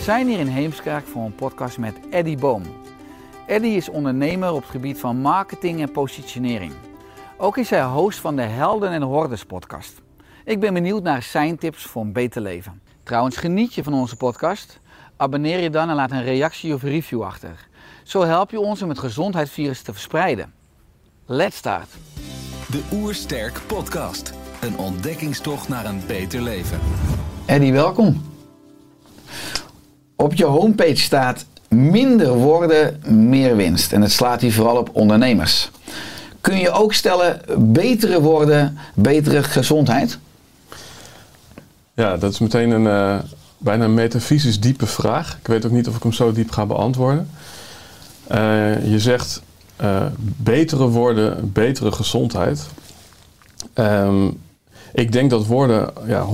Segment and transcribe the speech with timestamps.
[0.00, 2.62] Zijn hier in Heemskerk voor een podcast met Eddie Boom.
[3.46, 6.72] Eddie is ondernemer op het gebied van marketing en positionering.
[7.36, 10.00] Ook is hij host van de Helden en Hordes podcast.
[10.44, 12.82] Ik ben benieuwd naar zijn tips voor een beter leven.
[13.02, 14.80] Trouwens, geniet je van onze podcast?
[15.16, 17.68] Abonneer je dan en laat een reactie of review achter.
[18.04, 20.52] Zo help je ons om het gezondheidsvirus te verspreiden.
[21.26, 21.88] Let's start!
[22.70, 24.32] De Oersterk Podcast.
[24.60, 26.78] Een ontdekkingstocht naar een beter leven.
[27.46, 28.28] Eddie, welkom.
[30.20, 33.92] Op je homepage staat minder woorden, meer winst.
[33.92, 35.70] En het slaat hier vooral op ondernemers.
[36.40, 40.18] Kun je ook stellen betere woorden, betere gezondheid?
[41.94, 43.18] Ja, dat is meteen een eh,
[43.58, 45.36] bijna metafysisch diepe vraag.
[45.40, 47.30] Ik weet ook niet of ik hem zo diep ga beantwoorden.
[48.26, 49.42] Eh, je zegt
[49.76, 52.66] eh, betere woorden, betere gezondheid.
[53.72, 54.28] Ehm,
[54.92, 56.26] ik denk dat woorden ja,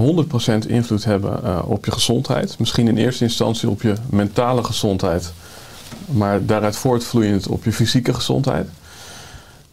[0.64, 2.58] 100% invloed hebben eh, op je gezondheid.
[2.58, 5.32] Misschien in eerste instantie op je mentale gezondheid.
[6.06, 8.68] Maar daaruit voortvloeiend op je fysieke gezondheid.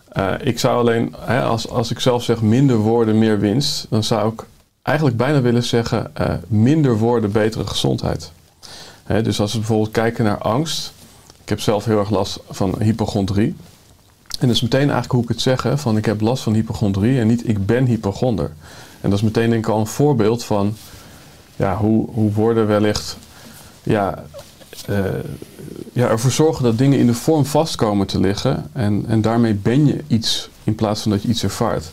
[0.10, 3.86] Eh, ik zou alleen, hè, als, als ik zelf zeg minder woorden, meer winst.
[3.90, 4.44] Dan zou ik
[4.82, 8.32] eigenlijk bijna willen zeggen eh, minder woorden, betere gezondheid.
[9.04, 10.94] Hè, dus als we bijvoorbeeld kijken naar angst.
[11.42, 13.56] Ik heb zelf heel erg last van hypochondrie.
[14.44, 17.20] En dat is meteen eigenlijk hoe ik het zeg, van ik heb last van hypochondrie
[17.20, 18.52] en niet ik ben hypochonder.
[19.02, 20.76] En dat is meteen denk ik al een voorbeeld van
[21.56, 23.18] ja, hoe, hoe woorden wellicht
[23.84, 24.24] ja,
[24.86, 25.04] eh,
[25.94, 28.70] ja, ervoor zorgen dat dingen in de vorm vast komen te liggen.
[28.74, 31.90] En, en daarmee ben je iets in plaats van dat je iets ervaart.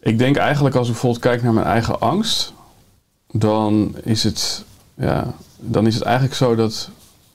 [0.00, 2.52] Ik denk eigenlijk als ik bijvoorbeeld kijk naar mijn eigen angst,
[3.32, 6.90] dan is het, ja, dan is het eigenlijk zo dat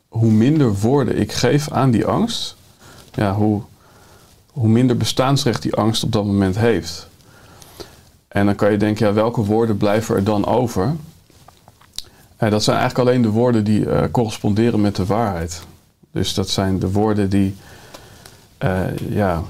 [0.07, 2.55] hoe minder woorden ik geef aan die angst,
[3.13, 3.61] ja, hoe,
[4.51, 7.07] hoe minder bestaansrecht die angst op dat moment heeft.
[8.27, 10.95] En dan kan je denken, ja, welke woorden blijven er dan over?
[12.37, 15.61] Eh, dat zijn eigenlijk alleen de woorden die eh, corresponderen met de waarheid.
[16.11, 17.55] Dus dat zijn de woorden die,
[18.57, 19.43] eh, ja,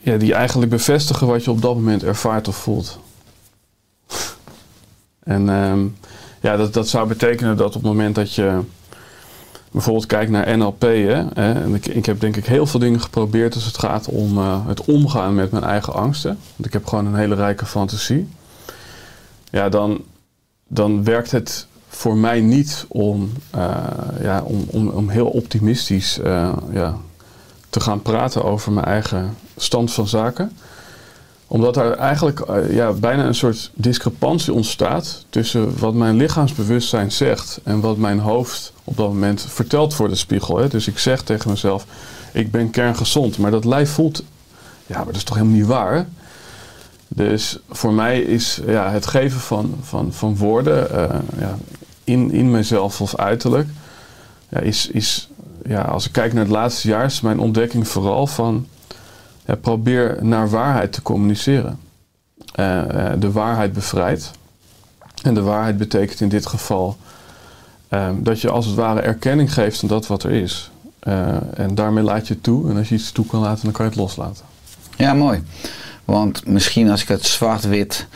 [0.00, 2.98] ja, die eigenlijk bevestigen wat je op dat moment ervaart of voelt.
[5.22, 5.86] en ehm,
[6.40, 8.60] ja, dat, dat zou betekenen dat op het moment dat je
[9.70, 10.80] bijvoorbeeld kijkt naar NLP.
[10.82, 14.38] Hè, en ik, ik heb denk ik heel veel dingen geprobeerd als het gaat om
[14.38, 16.38] uh, het omgaan met mijn eigen angsten.
[16.56, 18.28] Want ik heb gewoon een hele rijke fantasie.
[19.50, 20.00] Ja, dan,
[20.66, 23.76] dan werkt het voor mij niet om, uh,
[24.20, 26.96] ja, om, om, om heel optimistisch uh, ja,
[27.70, 30.56] te gaan praten over mijn eigen stand van zaken.
[31.52, 37.80] Omdat er eigenlijk ja, bijna een soort discrepantie ontstaat tussen wat mijn lichaamsbewustzijn zegt en
[37.80, 40.58] wat mijn hoofd op dat moment vertelt voor de spiegel.
[40.58, 40.68] Hè.
[40.68, 41.86] Dus ik zeg tegen mezelf,
[42.32, 43.38] ik ben kerngezond.
[43.38, 44.22] Maar dat lijf voelt,
[44.86, 46.06] ja, maar dat is toch helemaal niet waar?
[47.08, 51.04] Dus voor mij is ja, het geven van, van, van woorden uh,
[51.38, 51.58] ja,
[52.04, 53.68] in, in mezelf of uiterlijk,
[54.48, 55.28] ja, is, is
[55.64, 58.66] ja, als ik kijk naar het laatste jaar, is mijn ontdekking vooral van
[59.60, 61.78] probeer naar waarheid te communiceren.
[62.56, 64.30] Uh, uh, de waarheid bevrijdt.
[65.22, 66.96] En de waarheid betekent in dit geval
[67.90, 70.70] uh, dat je als het ware erkenning geeft aan dat wat er is.
[71.54, 72.70] en daarmee laat je het toe.
[72.70, 74.44] En als je iets toe kan laten, dan kan je het loslaten.
[74.96, 75.42] Ja, mooi.
[76.04, 78.06] Want misschien als ik het zwart-wit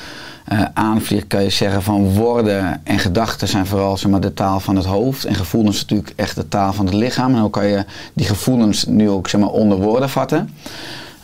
[0.74, 4.76] aanvlieg, kan je zeggen van woorden en gedachten zijn vooral zeg maar, de taal van
[4.76, 5.24] het hoofd.
[5.24, 7.34] En gevoelens natuurlijk echt de taal van het lichaam.
[7.34, 10.50] En hoe kan je die gevoelens nu ook zeg maar, onder woorden vatten.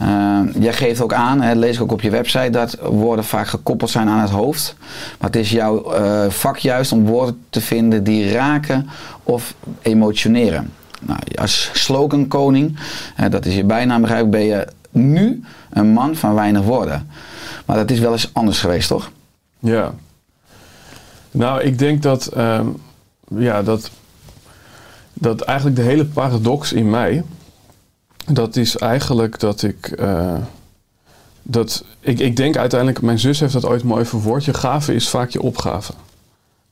[0.02, 3.47] Uh, jij geeft ook aan, hè, lees ik ook op je website, dat woorden vaak
[3.47, 4.75] gekoppeld zijn aan het hoofd.
[5.19, 8.88] Maar het is jouw uh, vak juist om woorden te vinden die raken
[9.23, 10.73] of emotioneren.
[11.00, 12.79] Nou, als slogankoning,
[13.31, 17.08] dat is je bijnaam begrijp ben je nu een man van weinig woorden.
[17.67, 19.11] Maar dat is wel eens anders geweest, toch?
[19.58, 19.93] Ja.
[21.31, 22.76] Nou, ik denk dat, um,
[23.29, 23.91] ja, dat
[25.20, 27.25] dat eigenlijk de hele paradox in mij,
[28.26, 30.37] dat is eigenlijk dat ik, eh,
[31.43, 35.08] dat ik, ik denk uiteindelijk, mijn zus heeft dat ooit mooi verwoord, je gave is
[35.08, 35.93] vaak je opgave.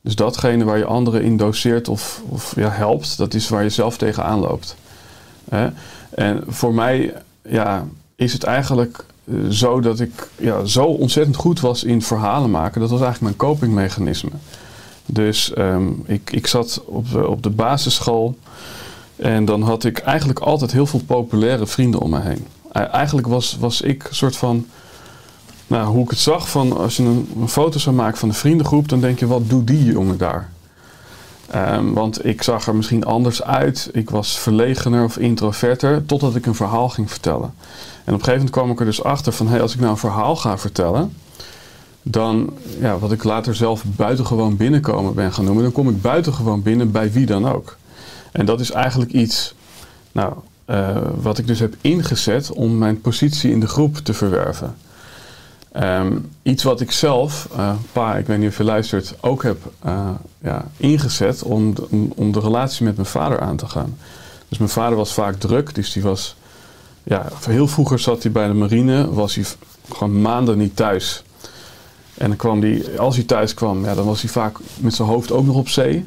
[0.01, 3.69] Dus datgene waar je anderen in doseert of, of ja, helpt, dat is waar je
[3.69, 4.77] zelf tegenaan loopt.
[6.11, 7.87] En voor mij ja,
[8.17, 12.81] is het eigenlijk eh, zo dat ik ja, zo ontzettend goed was in verhalen maken.
[12.81, 14.31] Dat was eigenlijk mijn copingmechanisme.
[15.07, 18.39] Dus ehm, ik, ik zat op, op de basisschool
[19.19, 22.47] en dan had ik eigenlijk altijd heel veel populaire vrienden om me heen.
[22.73, 24.67] Eigenlijk was, was ik soort van,
[25.67, 28.89] nou, hoe ik het zag, van als je een, foto zou maken van een vriendengroep,
[28.89, 30.51] dan denk je, wat doet die jongen daar?
[31.51, 33.91] Ehm, want ik zag er misschien anders uit.
[33.93, 37.55] Ik was verlegener of introverter, totdat ik een verhaal ging vertellen.
[38.05, 39.93] En op een gegeven moment kwam ik er dus achter van, hey, als ik nou
[39.93, 41.13] een verhaal ga vertellen,
[42.03, 42.51] dan,
[42.81, 46.91] ja, wat ik later zelf buitengewoon binnenkomen ben gaan noemen, dan kom ik buitengewoon binnen
[46.91, 47.78] bij wie dan ook.
[48.33, 49.55] En dat is eigenlijk iets,
[50.13, 50.33] nou,
[50.65, 54.77] eh, wat ik dus heb ingezet om mijn positie in de groep te verwerven.
[55.73, 59.59] Ehm, iets wat ik zelf, eh, pa, ik weet niet of je luistert, ook heb
[59.83, 60.11] eh,
[60.43, 61.87] ja, ingezet om de,
[62.17, 63.97] om- de relatie met mijn vader aan te gaan.
[64.49, 66.37] Dus mijn vader was vaak druk, dus die was,
[67.03, 69.45] ja, heel vroeger zat hij bij de marine, was hij
[69.93, 71.23] gewoon maanden niet thuis.
[72.15, 75.09] En dan kwam hij, als hij thuis kwam, ja, dan was hij vaak met zijn
[75.09, 76.05] hoofd ook nog op zee.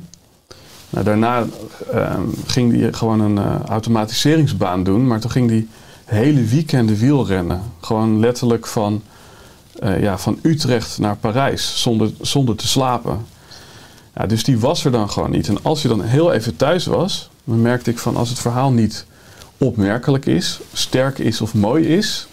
[0.92, 1.46] Nou, daarna
[1.92, 5.68] ehm, ging hij gewoon een eh, automatiseringsbaan doen, maar toen ging hij
[6.06, 7.62] hele weekenden wielrennen.
[7.82, 9.02] Gewoon letterlijk van,
[9.80, 13.26] eh, ja, van Utrecht naar Parijs, zonder, zonder te slapen.
[14.16, 15.48] Ja, dus die was er dan gewoon niet.
[15.48, 18.72] En als je dan heel even thuis was, dan merkte ik van als het verhaal
[18.72, 19.06] niet
[19.58, 22.28] opmerkelijk is, sterk is of mooi is,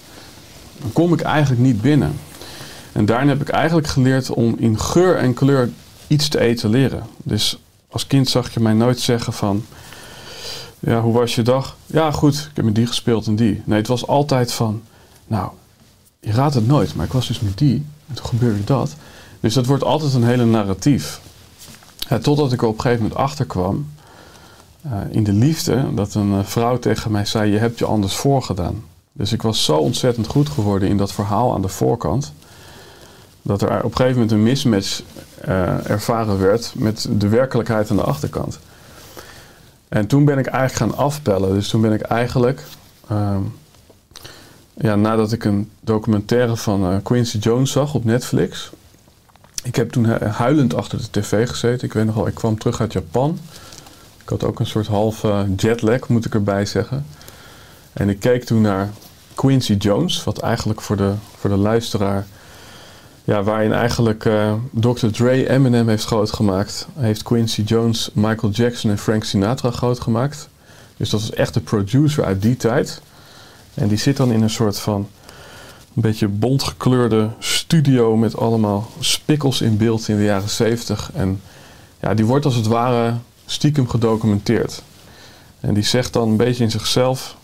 [0.80, 2.12] dan kom ik eigenlijk niet binnen.
[2.92, 5.70] En daarin heb ik eigenlijk geleerd om in geur en kleur
[6.06, 7.02] iets te etaleren.
[7.22, 7.58] Dus
[7.90, 9.64] als kind zag je mij nooit zeggen van,
[10.78, 11.76] ja, hoe was je dag?
[11.86, 13.62] Ja, goed, ik heb met die gespeeld en die.
[13.64, 14.82] Nee, het was altijd van,
[15.26, 15.50] nou,
[16.20, 18.94] je raadt het nooit, maar ik was dus met die en toen gebeurde dat.
[19.40, 21.20] Dus dat wordt altijd een hele narratief.
[22.22, 23.86] Totdat ik er op een gegeven moment achter kwam,
[24.82, 28.14] eh, in de liefde, dat een eh, vrouw tegen mij zei, je hebt je anders
[28.14, 28.84] voorgedaan.
[29.12, 32.32] Dus ik was zo ontzettend goed geworden in dat verhaal aan de voorkant,
[33.42, 35.02] dat er op een gegeven moment een mismatch
[35.40, 38.58] eh, ervaren werd met de werkelijkheid aan de achterkant.
[39.88, 41.54] En toen ben ik eigenlijk gaan afpellen.
[41.54, 42.62] Dus toen ben ik eigenlijk,
[43.08, 43.40] ehm,
[44.74, 48.70] ja, nadat ik een documentaire van eh, Quincy Jones zag op Netflix.
[49.62, 51.86] Ik heb toen hu- huilend achter de tv gezeten.
[51.86, 53.38] Ik weet nog wel, ik kwam terug uit Japan.
[54.22, 57.06] Ik had ook een soort halve jetlag, moet ik erbij zeggen.
[57.92, 58.90] En ik keek toen naar
[59.34, 62.26] Quincy Jones, wat eigenlijk voor de, voor de luisteraar
[63.28, 65.06] ja, waarin eigenlijk eh, Dr.
[65.06, 70.48] Dre Eminem heeft groot gemaakt, heeft Quincy Jones, Michael Jackson en Frank Sinatra groot gemaakt.
[70.96, 73.00] Dus dat is echt de producer uit die tijd.
[73.74, 75.08] En die zit dan in een soort van
[75.94, 81.10] een beetje bontgekleurde studio met allemaal spikkels in beeld in de jaren 70.
[81.14, 81.40] En
[82.00, 83.14] ja, die wordt als het ware
[83.46, 84.82] stiekem gedocumenteerd.
[85.60, 87.36] En die zegt dan een beetje in zichzelf,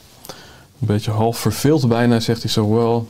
[0.81, 3.03] een beetje half verveeld bijna, zegt hij zo, well,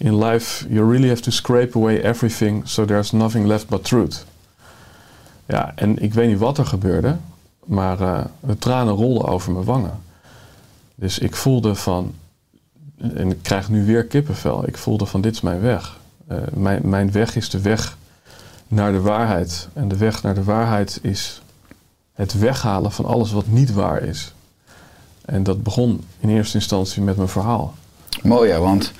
[0.00, 4.24] in life you really have to scrape away everything so there's nothing left but truth.
[5.46, 7.16] Ja, en ik weet niet wat er gebeurde,
[7.64, 10.00] maar eh, de tranen rolden over mijn wangen.
[10.94, 12.14] Dus ik voelde van,
[12.98, 15.98] en ik krijg nu weer kippenvel, ik voelde van dit is mijn weg.
[16.26, 17.96] Eh, mijn, mijn weg is de weg
[18.68, 19.68] naar de waarheid.
[19.72, 21.42] En de weg naar de waarheid is
[22.12, 24.32] het weghalen van alles wat niet waar is.
[25.24, 27.74] En dat begon in eerste instantie met mijn verhaal.
[28.22, 28.92] Mooi, ja, want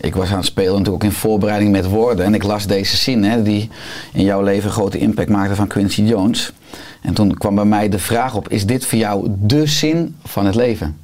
[0.00, 2.24] ik was aan het spelen natuurlijk ook in voorbereiding met woorden.
[2.24, 3.70] En ik las deze zin, hè, die
[4.12, 6.52] in jouw leven een grote impact maakte van Quincy Jones.
[7.00, 10.46] En toen kwam bij mij de vraag op, is dit voor jou de zin van
[10.46, 10.96] het leven?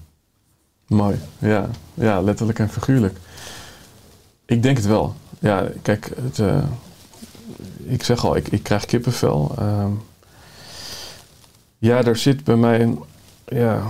[0.86, 1.68] Mooi, ja.
[1.94, 3.16] Ja, letterlijk en figuurlijk.
[4.46, 5.14] Ik denk het wel.
[5.38, 6.62] Ja, kijk, het, eh,
[7.82, 9.54] ik zeg al, ik, ik krijg kippenvel.
[9.58, 9.90] Ehm,
[11.78, 12.98] ja, er zit bij mij een,
[13.44, 13.82] ja,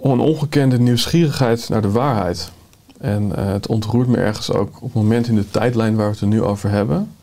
[0.00, 2.50] een ongekende nieuwsgierigheid naar de waarheid.
[3.02, 6.12] En eh, het ontroert me ergens ook op het moment in de tijdlijn waar we
[6.12, 7.14] het er nu over hebben.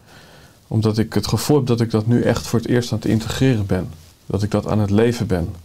[0.67, 3.07] Omdat ik het gevoel heb dat ik dat nu echt voor het eerst aan het
[3.07, 3.89] integreren ben.
[4.25, 5.55] Dat ik dat aan het leven ben.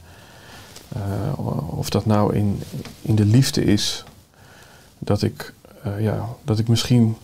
[0.89, 1.39] Eh,
[1.79, 2.63] of dat nou in,
[3.03, 4.05] in de liefde is,
[4.99, 5.53] dat ik,
[5.83, 7.17] eh, ja, dat ik misschien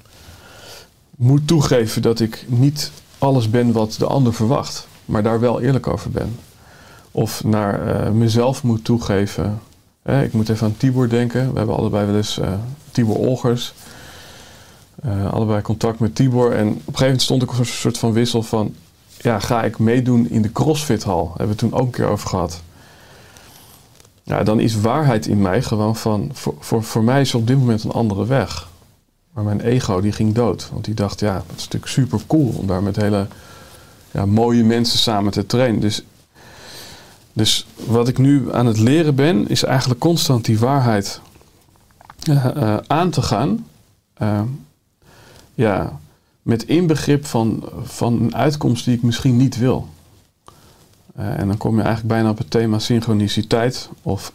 [1.10, 5.86] moet toegeven dat ik niet alles ben wat de ander verwacht, maar daar wel eerlijk
[5.86, 6.38] over ben.
[7.10, 9.60] Of naar mezelf moet toegeven.
[10.04, 11.52] Ik moet even aan Tibor denken.
[11.52, 12.52] We hebben allebei wel eens eh,
[12.90, 13.74] Tibor Olgers.
[15.02, 16.52] eh, allebei contact met Tibor.
[16.52, 18.74] En op een gegeven moment stond ik op een soort van wissel van...
[19.18, 21.26] Ja, ga ik meedoen in de CrossFit hal?
[21.28, 22.62] Hebben we het toen ook een keer over gehad.
[24.22, 27.58] ja, dan is waarheid in mij gewoon van, voor, voor, voor mij is op dit
[27.58, 28.68] moment een andere weg.
[29.32, 30.68] Maar mijn ego die ging dood.
[30.72, 33.26] Want die dacht, ja, dat is natuurlijk super cool om daar met hele
[34.10, 35.80] ja, mooie mensen samen te trainen.
[35.80, 36.02] Dus,
[37.32, 41.20] dus wat ik nu aan het leren ben, is eigenlijk constant die waarheid
[42.20, 43.66] eh, eh, aan te gaan.
[44.14, 44.42] Eh,
[45.54, 45.98] ja,
[46.42, 49.88] met inbegrip van, van een uitkomst die ik misschien niet wil.
[51.14, 54.32] Eh, en dan kom je eigenlijk bijna op het thema synchroniciteit of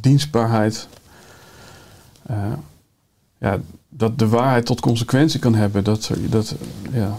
[0.00, 0.88] dienstbaarheid.
[3.38, 3.58] Ja,
[3.88, 6.54] dat de waarheid tot consequentie kan hebben dat, dat,
[6.92, 7.16] ja,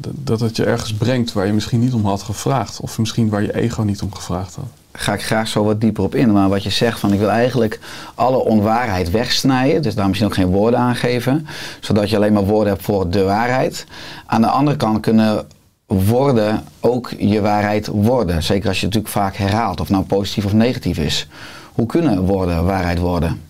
[0.00, 2.80] dat, het je ergens brengt waar je misschien niet om had gevraagd.
[2.80, 4.64] Of misschien waar je ego niet om gevraagd had.
[4.92, 6.32] ga ik graag zo wat dieper op in.
[6.32, 7.80] Maar wat je zegt van ik wil eigenlijk
[8.14, 9.82] alle onwaarheid wegsnijden.
[9.82, 11.46] Dus daar misschien ook geen woorden aan geven.
[11.80, 13.86] Zodat je alleen maar woorden hebt voor de waarheid.
[14.26, 15.46] Aan de andere kant kunnen
[15.86, 18.42] woorden ook je waarheid worden.
[18.42, 19.80] Zeker als je het natuurlijk vaak herhaalt.
[19.80, 21.28] Of nou positief of negatief is.
[21.72, 23.40] Hoe kunnen woorden waarheid worden?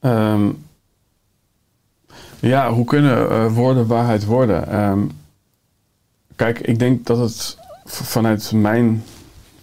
[0.00, 0.48] Ehm,
[2.40, 4.68] ja, hoe kunnen eh, woorden waarheid worden?
[4.68, 5.00] Ehm,
[6.36, 9.04] kijk, ik denk dat het vanuit mijn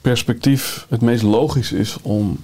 [0.01, 2.37] perspectief het meest logisch is om,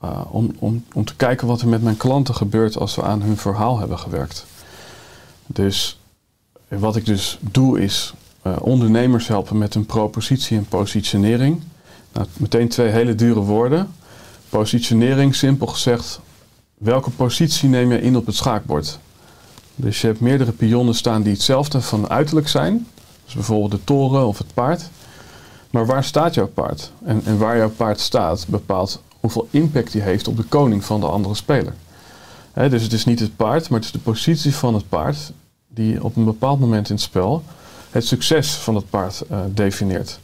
[0.00, 3.22] eh, om, om, om te kijken wat er met mijn klanten gebeurt als we aan
[3.22, 4.46] hun verhaal hebben gewerkt.
[5.46, 5.98] Dus
[6.68, 11.62] wat ik dus doe is eh, ondernemers helpen met hun propositie en positionering.
[12.12, 13.88] Nou, meteen twee hele dure woorden.
[14.48, 16.20] Positionering, simpel gezegd,
[16.78, 18.98] welke positie neem je in op het schaakbord?
[19.76, 22.86] Dus je hebt meerdere pionnen staan die hetzelfde van uiterlijk zijn.
[23.24, 24.88] Dus bijvoorbeeld de toren of het paard.
[25.70, 26.90] Maar waar staat jouw paard?
[27.04, 31.00] En, en waar jouw paard staat bepaalt hoeveel impact die heeft op de koning van
[31.00, 31.74] de andere speler.
[32.54, 35.16] Dus het is niet het paard, maar het is de positie van het paard
[35.68, 37.42] die op een bepaald moment in het spel
[37.90, 40.18] het succes van het paard eh, definieert.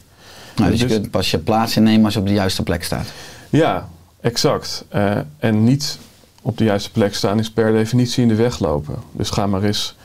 [0.55, 2.83] Nou, dus je Dus- kunt pas je plaats innemen als je op de juiste plek
[2.83, 3.05] staat.
[3.49, 3.89] Ja,
[4.21, 4.85] exact.
[4.89, 5.97] Eh, en niet
[6.41, 8.95] op de juiste plek staan is per definitie in de weg lopen.
[9.11, 9.95] Dus ga maar eens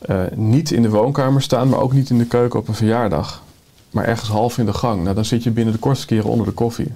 [0.00, 3.42] eh, niet in de woonkamer staan, maar ook niet in de keuken op een verjaardag.
[3.90, 5.02] Maar ergens half in de gang.
[5.02, 6.92] Nou, dan zit je binnen de kortste keren onder de koffie.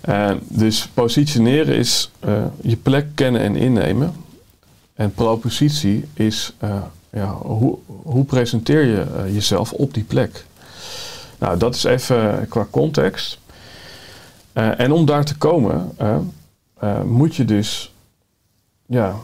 [0.00, 4.12] Eh, dus positioneren is eh, je plek kennen en innemen.
[4.94, 6.54] En propositie is
[7.10, 10.44] ja, hoe, hoe presenteer je jezelf op die plek.
[11.38, 13.38] Nou, dat is even qua context.
[14.52, 15.92] En om daar te komen,
[16.82, 17.92] eh, moet je dus
[18.86, 19.14] ja,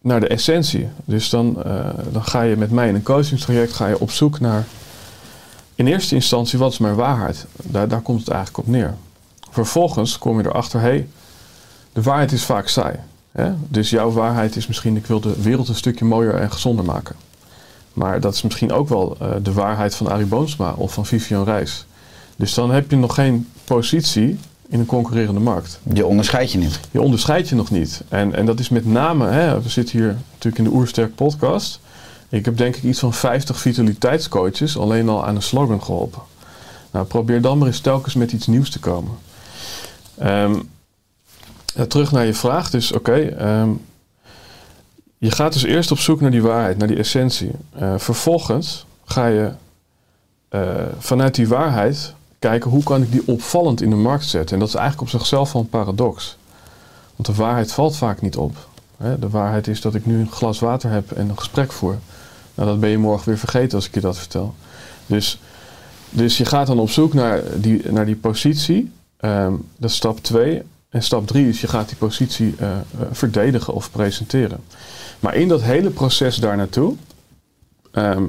[0.00, 0.88] naar de essentie.
[1.04, 4.40] Dus dan, eh, dan ga je met mij in een coachingstraject ga je op zoek
[4.40, 4.66] naar
[5.74, 7.46] in eerste instantie wat is mijn waarheid.
[7.62, 8.94] Daar, daar komt het eigenlijk op neer.
[9.50, 11.08] Vervolgens kom je erachter, hé, hey,
[11.92, 12.96] de waarheid is vaak saai.
[13.32, 13.52] Hè?
[13.68, 17.16] Dus jouw waarheid is misschien, ik wil de wereld een stukje mooier en gezonder maken.
[17.92, 21.44] Maar dat is misschien ook wel eh, de waarheid van Arie Boomsma of van Vivian
[21.44, 21.86] Reis.
[22.36, 24.38] Dus dan heb je nog geen positie
[24.72, 25.80] in een concurrerende markt.
[25.92, 26.80] Je onderscheidt je niet.
[26.90, 28.02] Je onderscheidt je nog niet.
[28.08, 31.80] En, en dat is met name, hè, we zitten hier natuurlijk in de Oersterk podcast.
[32.28, 36.22] Ik heb denk ik iets van 50 vitaliteitscoaches alleen al aan een slogan geholpen.
[36.90, 39.12] Nou, probeer dan maar eens telkens met iets nieuws te komen.
[40.18, 40.60] Ehm,
[41.88, 42.70] terug naar je vraag.
[42.70, 43.70] Dus oké, ehm,
[45.18, 47.50] je gaat dus eerst op zoek naar die waarheid, naar die essentie.
[47.72, 49.50] Eh, vervolgens ga je
[50.48, 50.62] eh,
[50.98, 54.54] vanuit die waarheid kijken hoe kan ik die opvallend in de markt zetten.
[54.54, 56.36] En dat is eigenlijk op zichzelf wel een paradox.
[57.16, 58.56] Want de waarheid valt vaak niet op.
[58.96, 61.98] De waarheid is dat ik nu een glas water heb en een gesprek voer.
[62.54, 64.54] Nou, dat ben je morgen weer vergeten als ik je dat vertel.
[65.06, 65.40] Dus,
[66.10, 68.92] dus je gaat dan op zoek naar die, naar die positie.
[69.16, 70.62] Ehm, dat is stap 2.
[70.88, 72.80] En stap 3 is je gaat die positie eh, eh,
[73.10, 74.60] verdedigen of presenteren.
[75.20, 76.94] Maar in dat hele proces daar naartoe
[77.92, 78.24] ehm,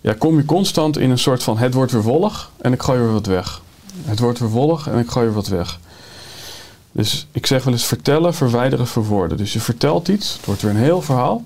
[0.00, 2.98] ja, kom je constant in een soort van het wordt weer wollig en ik gooi
[2.98, 3.62] er weer wat weg.
[4.02, 5.80] Het wordt weer wollig en ik gooi er wat weg.
[6.92, 9.36] Dus ik zeg wel eens vertellen, verwijderen, verwoorden.
[9.36, 11.44] Dus je vertelt iets, het wordt weer een heel verhaal.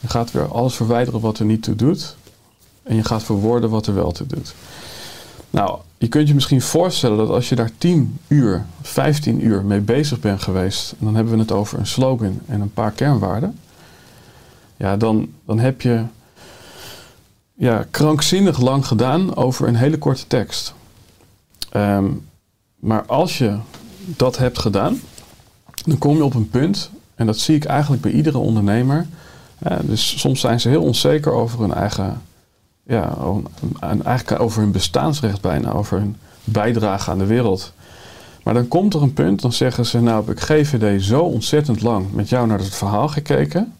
[0.00, 2.16] Je gaat weer alles verwijderen wat er niet toe doet.
[2.82, 4.54] En je gaat verwoorden wat er wel toe doet.
[5.50, 9.80] Nou, je kunt je misschien voorstellen dat als je daar 10 uur, 15 uur mee
[9.80, 13.58] bezig bent geweest, en dan hebben we het over een slogan en een paar kernwaarden,
[14.76, 16.04] ja, dan, dan heb je
[17.60, 20.74] ja, krankzinnig lang gedaan over een hele korte tekst.
[21.70, 22.06] Ehm,
[22.76, 23.56] maar als je
[23.96, 25.00] dat hebt gedaan,
[25.84, 29.06] dan kom je op een punt, en dat zie ik eigenlijk bij iedere ondernemer.
[29.80, 32.22] dus soms zijn ze heel onzeker over hun eigen,
[32.82, 33.16] ja,
[33.80, 37.72] eigenlijk over hun bestaansrecht bijna, over hun bijdrage aan de wereld.
[38.42, 41.82] Maar dan komt er een punt, dan zeggen ze, nou heb ik GVD zo ontzettend
[41.82, 43.72] lang met jou naar het verhaal gekeken.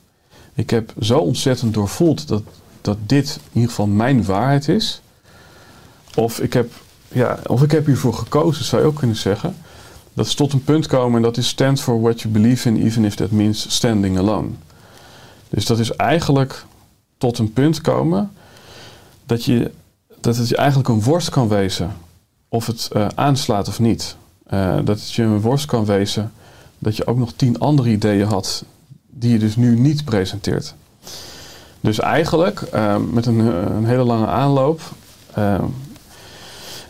[0.55, 2.43] Ik heb zo ontzettend doorvoeld dat,
[2.81, 5.01] dat dit in ieder geval mijn waarheid is.
[6.15, 6.73] Of ik heb
[7.13, 9.57] ja, of ik heb hiervoor gekozen, zou je ook kunnen zeggen.
[10.15, 12.83] Dat is tot een punt komen en dat is stand for what you believe in,
[12.83, 14.49] even if that means standing alone.
[15.49, 16.65] Dus dat is eigenlijk
[17.19, 18.31] tot een punt komen
[19.27, 19.71] dat, je,
[20.21, 21.97] dat het je eigenlijk een worst kan wezen
[22.49, 24.17] of het eh, aanslaat of niet.
[24.47, 26.33] Eh, dat het je een worst kan wezen
[26.79, 28.65] dat je ook nog tien andere ideeën had
[29.07, 30.75] die je dus nu niet presenteert.
[31.81, 34.81] Dus eigenlijk, eh, met een, een, hele lange aanloop,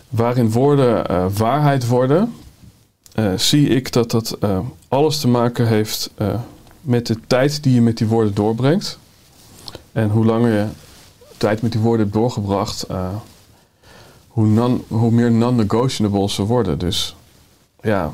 [0.09, 1.05] waarin woorden
[1.37, 2.33] waarheid worden,
[3.35, 4.37] zie ik dat dat
[4.87, 6.11] alles te maken heeft
[6.81, 8.99] met de tijd die je met die woorden doorbrengt.
[9.91, 10.65] En hoe langer je
[11.37, 12.85] tijd met die woorden hebt doorgebracht,
[14.27, 16.79] hoe, non, hoe meer non-negotiable ze worden.
[16.79, 17.15] Dus
[17.81, 18.11] ja,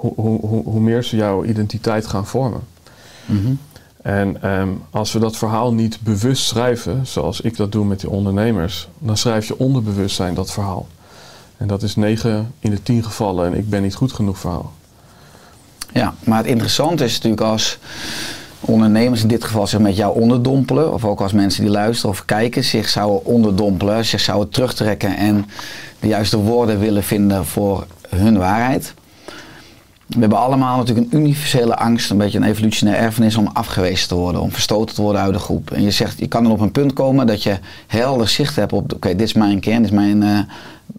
[0.00, 2.60] hoe, hoe, hoe, meer ze jouw identiteit gaan vormen.
[3.26, 3.52] Mhm.
[4.02, 8.10] En um, als we dat verhaal niet bewust schrijven, zoals ik dat doe met die
[8.10, 10.86] ondernemers, dan schrijf je onderbewustzijn dat verhaal.
[11.56, 14.72] En dat is 9 in de 10 gevallen en ik ben niet goed genoeg verhaal.
[15.92, 17.78] Ja, maar het interessante is natuurlijk als
[18.60, 22.24] ondernemers in dit geval zich met jou onderdompelen, of ook als mensen die luisteren of
[22.24, 25.46] kijken zich zouden onderdompelen, zich zouden terugtrekken en
[26.00, 28.94] de juiste woorden willen vinden voor hun waarheid.
[30.10, 34.14] We hebben allemaal natuurlijk een universele angst, een beetje een evolutionaire erfenis om afgewezen te
[34.14, 35.70] worden, om verstoten te worden uit de groep.
[35.70, 38.72] En je zegt, je kan dan op een punt komen dat je helder zicht hebt
[38.72, 40.38] op, oké, dit is mijn kern, dit is mijn uh,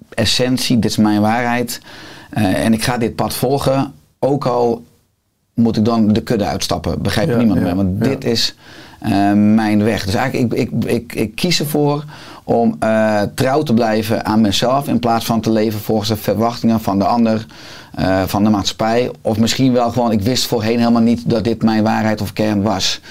[0.10, 1.82] essentie, dit is mijn waarheid.
[2.38, 4.84] Uh, en ik ga dit pad volgen, ook al
[5.53, 7.01] moet ik dan de kudde uitstappen.
[7.01, 7.75] Begrijpt niemand meer.
[7.75, 8.56] Want dit is
[9.03, 10.06] uh, mijn weg.
[10.06, 12.06] Dus eigenlijk, ik, ik, ik, ik kies ervoor
[12.51, 14.88] om uh, trouw te blijven aan mezelf.
[14.88, 17.46] In plaats van te leven volgens de verwachtingen van de ander,
[18.00, 19.12] uh, van de maatschappij.
[19.22, 22.62] Of misschien wel gewoon, ik wist voorheen helemaal niet dat dit mijn waarheid of kern
[22.62, 23.01] was.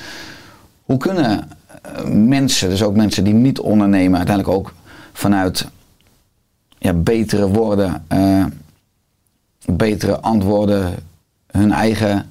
[0.85, 1.49] Hoe kunnen
[2.07, 4.73] mensen, dus ook mensen die niet ondernemen, uiteindelijk ook
[5.13, 5.67] vanuit
[6.79, 8.07] ja, betere woorden,
[9.65, 10.95] betere antwoorden
[11.51, 12.31] hun eigen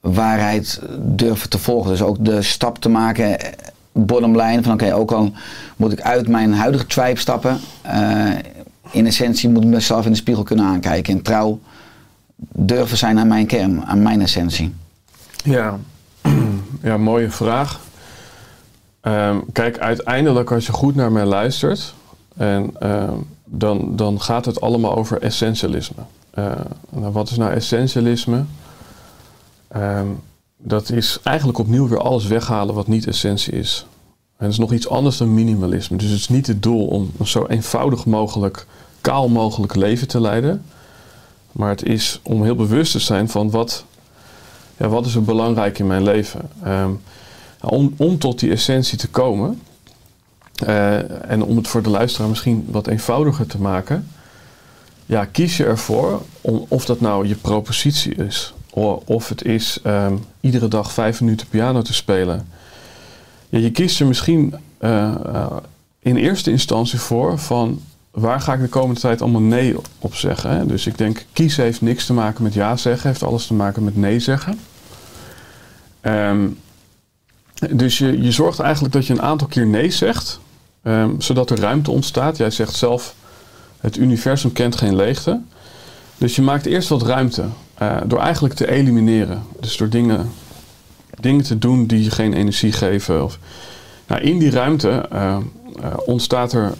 [0.00, 1.90] waarheid durven te volgen.
[1.90, 3.36] Dus ook de stap te maken,
[3.92, 5.32] bottom line, van oké, ook al
[5.76, 8.30] moet ik uit mijn huidige tribe stappen, uh,
[8.90, 11.60] in essentie moet ik mezelf in de spiegel kunnen aankijken en trouw
[12.52, 14.74] durven zijn aan mijn kern, aan mijn essentie.
[15.44, 15.78] Ja,
[16.82, 17.80] ja mooie vraag.
[19.02, 21.94] Um, kijk, uiteindelijk als je goed naar mij luistert,
[22.36, 23.10] en, uh,
[23.44, 26.02] dan, dan gaat het allemaal over essentialisme.
[26.38, 26.52] Uh,
[26.90, 28.44] nou, wat is nou essentialisme?
[29.76, 30.20] Um,
[30.62, 33.86] dat is eigenlijk opnieuw weer alles weghalen wat niet essentie is.
[34.36, 35.96] En het is nog iets anders dan minimalisme.
[35.96, 38.66] Dus het is niet het doel om een zo eenvoudig mogelijk,
[39.00, 40.64] kaal mogelijk leven te leiden.
[41.52, 43.84] Maar het is om heel bewust te zijn van wat,
[44.76, 46.50] ja, wat is er belangrijk in mijn leven.
[46.66, 47.00] Um,
[47.96, 49.60] om, tot die essentie te komen.
[50.66, 54.08] Uh, en om het voor de luisteraar misschien wat eenvoudiger te maken
[55.10, 58.54] ja, kies je ervoor, om, of dat nou je propositie is,
[59.04, 62.48] of het is um, iedere dag vijf minuten piano te spelen.
[63.48, 65.46] Ja, je kiest er misschien uh, uh,
[65.98, 70.50] in eerste instantie voor van waar ga ik de komende tijd allemaal nee op zeggen.
[70.50, 70.66] Hè?
[70.66, 73.84] Dus ik denk, kiezen heeft niks te maken met ja zeggen, heeft alles te maken
[73.84, 74.58] met nee zeggen.
[76.02, 76.58] Um,
[77.70, 80.40] dus je, je zorgt eigenlijk dat je een aantal keer nee zegt,
[80.82, 82.36] um, zodat er ruimte ontstaat.
[82.36, 83.14] Jij zegt zelf,
[83.80, 85.40] het universum kent geen leegte.
[86.18, 87.44] Dus je maakt eerst wat ruimte
[87.82, 89.42] uh, door eigenlijk te elimineren.
[89.60, 90.30] Dus door dingen,
[91.20, 93.24] dingen te doen die je geen energie geven.
[93.24, 93.38] Of,
[94.06, 95.36] nou, in die ruimte uh,
[95.80, 96.74] uh, ontstaat er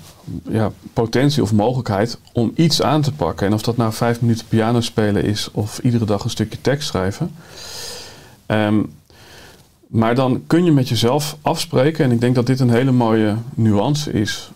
[0.48, 3.46] ja, potentie of mogelijkheid om iets aan te pakken.
[3.46, 6.88] En of dat nou vijf minuten piano spelen is of iedere dag een stukje tekst
[6.88, 7.30] schrijven.
[8.46, 8.92] Um,
[9.86, 13.36] maar dan kun je met jezelf afspreken, en ik denk dat dit een hele mooie
[13.54, 14.50] nuance is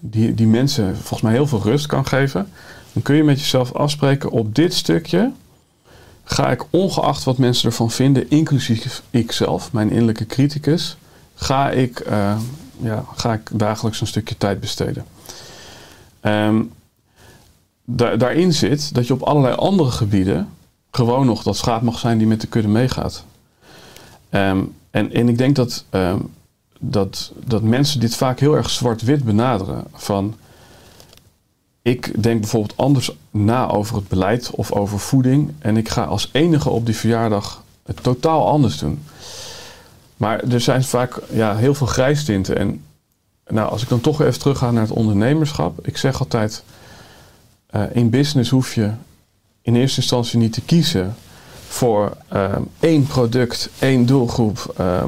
[0.00, 2.48] die, die mensen volgens mij heel veel rust kan geven.
[2.96, 5.32] Dan kun je met jezelf afspreken op dit stukje
[6.24, 10.96] ga ik ongeacht wat mensen ervan vinden, inclusief ikzelf, mijn innerlijke criticus,
[11.34, 12.36] ga ik, uh,
[12.80, 15.04] ja, ga ik dagelijks een stukje tijd besteden.
[17.84, 20.48] Da daarin zit dat je op allerlei andere gebieden
[20.90, 23.24] gewoon nog dat schaap mag zijn die met de kudde meegaat.
[24.30, 26.30] Um, en, en ik denk dat um,
[26.78, 29.84] dat, dat mensen dit vaak heel erg zwart-wit benaderen.
[29.94, 30.34] Van
[31.86, 35.52] ik denk bijvoorbeeld anders na over het beleid of over voeding.
[35.58, 39.02] En ik ga als enige op die verjaardag het totaal anders doen.
[40.16, 42.56] Maar er zijn vaak ja, heel veel grijstinten.
[42.56, 42.82] En
[43.46, 45.86] nou, als ik dan toch even terug ga naar het ondernemerschap.
[45.86, 46.62] Ik zeg altijd,
[47.70, 48.90] uh, in business hoef je
[49.62, 51.14] in eerste instantie niet te kiezen
[51.68, 54.74] voor uh, één product, één doelgroep.
[54.80, 55.04] Uh,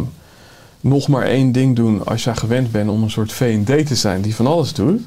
[0.80, 4.22] nog maar één ding doen als je gewend bent om een soort V&D te zijn
[4.22, 5.02] die van alles doet.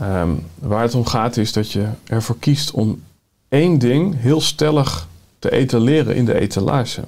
[0.00, 3.02] Ehm, waar het om gaat is dat je ervoor kiest om
[3.48, 5.08] één ding heel stellig
[5.38, 7.02] te etaleren in de etalage.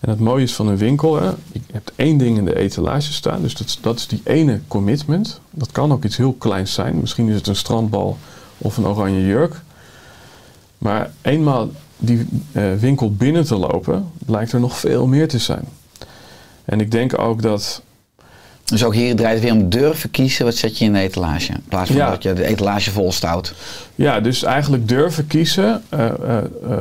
[0.00, 3.12] En het mooie is van een winkel, hè, je hebt één ding in de etalage
[3.12, 5.40] staan, dus dat, dat is die ene commitment.
[5.50, 8.18] Dat kan ook iets heel kleins zijn, misschien is het een strandbal
[8.58, 9.60] of een oranje jurk.
[10.78, 15.64] Maar eenmaal die eh, winkel binnen te lopen, lijkt er nog veel meer te zijn.
[16.64, 17.82] En ik denk ook dat
[18.68, 20.44] Dus ook hier draait het weer om durven kiezen.
[20.44, 21.52] Wat zet je in de etalage?
[21.52, 22.10] In plaats van Ja.
[22.10, 23.54] dat je de etalage vol stout.
[23.94, 26.80] Ja, dus eigenlijk durven kiezen, eh, eh, eh,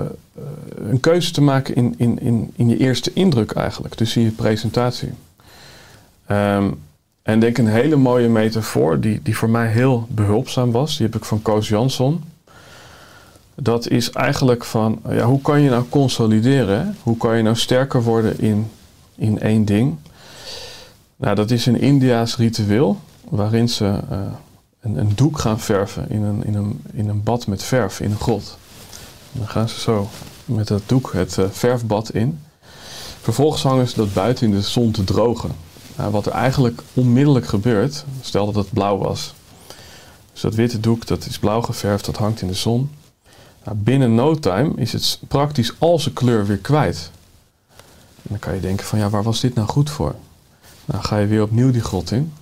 [0.89, 4.31] een keuze te maken in, in, in, in je eerste indruk eigenlijk, dus in je
[4.31, 5.09] presentatie.
[6.25, 6.69] Ehm,
[7.23, 11.15] en denk een hele mooie metafoor, die, die voor mij heel behulpzaam was, die heb
[11.15, 12.23] ik van Koos Jansson.
[13.55, 16.97] Dat is eigenlijk van, ja, hoe kan je nou consolideren?
[17.03, 18.67] Hoe kan je nou sterker worden in,
[19.15, 19.97] in één ding?
[21.17, 22.99] Nou, dat is een Indiaas ritueel,
[23.29, 24.19] waarin ze eh,
[24.79, 28.11] een, een doek gaan verven in een, in, een, in een bad met verf in
[28.11, 28.57] een grot.
[29.31, 30.09] Dan gaan ze zo
[30.45, 32.39] met dat doek het eh, verfbad in.
[33.21, 35.51] Vervolgens hangen ze dat buiten in de zon te drogen.
[35.95, 39.33] Nou, wat er eigenlijk onmiddellijk gebeurt, stel dat het blauw was.
[40.31, 42.89] Dus dat witte doek dat is blauw geverfd, dat hangt in de zon.
[43.63, 47.11] Nou, binnen no time is het praktisch al zijn kleur weer kwijt.
[48.15, 50.15] En dan kan je denken van ja, waar was dit nou goed voor?
[50.87, 52.33] Nou, ga je weer opnieuw die grot in.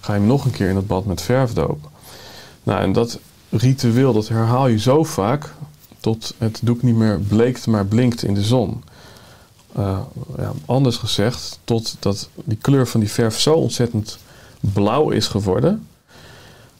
[0.00, 1.90] Ga je hem nog een keer in het bad met verf dopen.
[2.62, 3.18] Nou, en dat
[3.50, 5.54] ritueel, dat herhaal je zo vaak
[6.00, 8.82] tot het doek niet meer bleekt, maar blinkt in de zon.
[9.72, 9.98] Eh,
[10.36, 14.18] ja, anders gezegd, totdat die kleur van die verf zo ontzettend
[14.60, 15.86] blauw is geworden.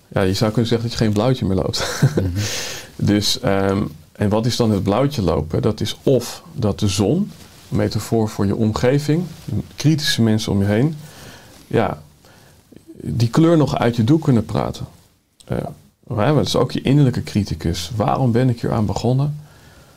[0.08, 2.02] Ja, je zou kunnen zeggen dat je geen blauwtje meer loopt.
[2.96, 5.62] dus, ehm, en wat is dan het blauwtje lopen?
[5.62, 7.30] Dat is of dat de zon,
[7.72, 9.24] metafoor voor je omgeving,
[9.76, 10.96] kritische mensen om je heen,
[11.66, 12.02] ja,
[12.96, 14.86] die kleur nog uit je doek kunnen praten.
[15.44, 15.56] Eh,
[16.06, 17.90] maar dat is ook je innerlijke criticus.
[17.96, 19.40] Waarom ben ik hier aan begonnen?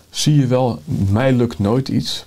[0.10, 2.26] Zie je wel, mij lukt nooit iets.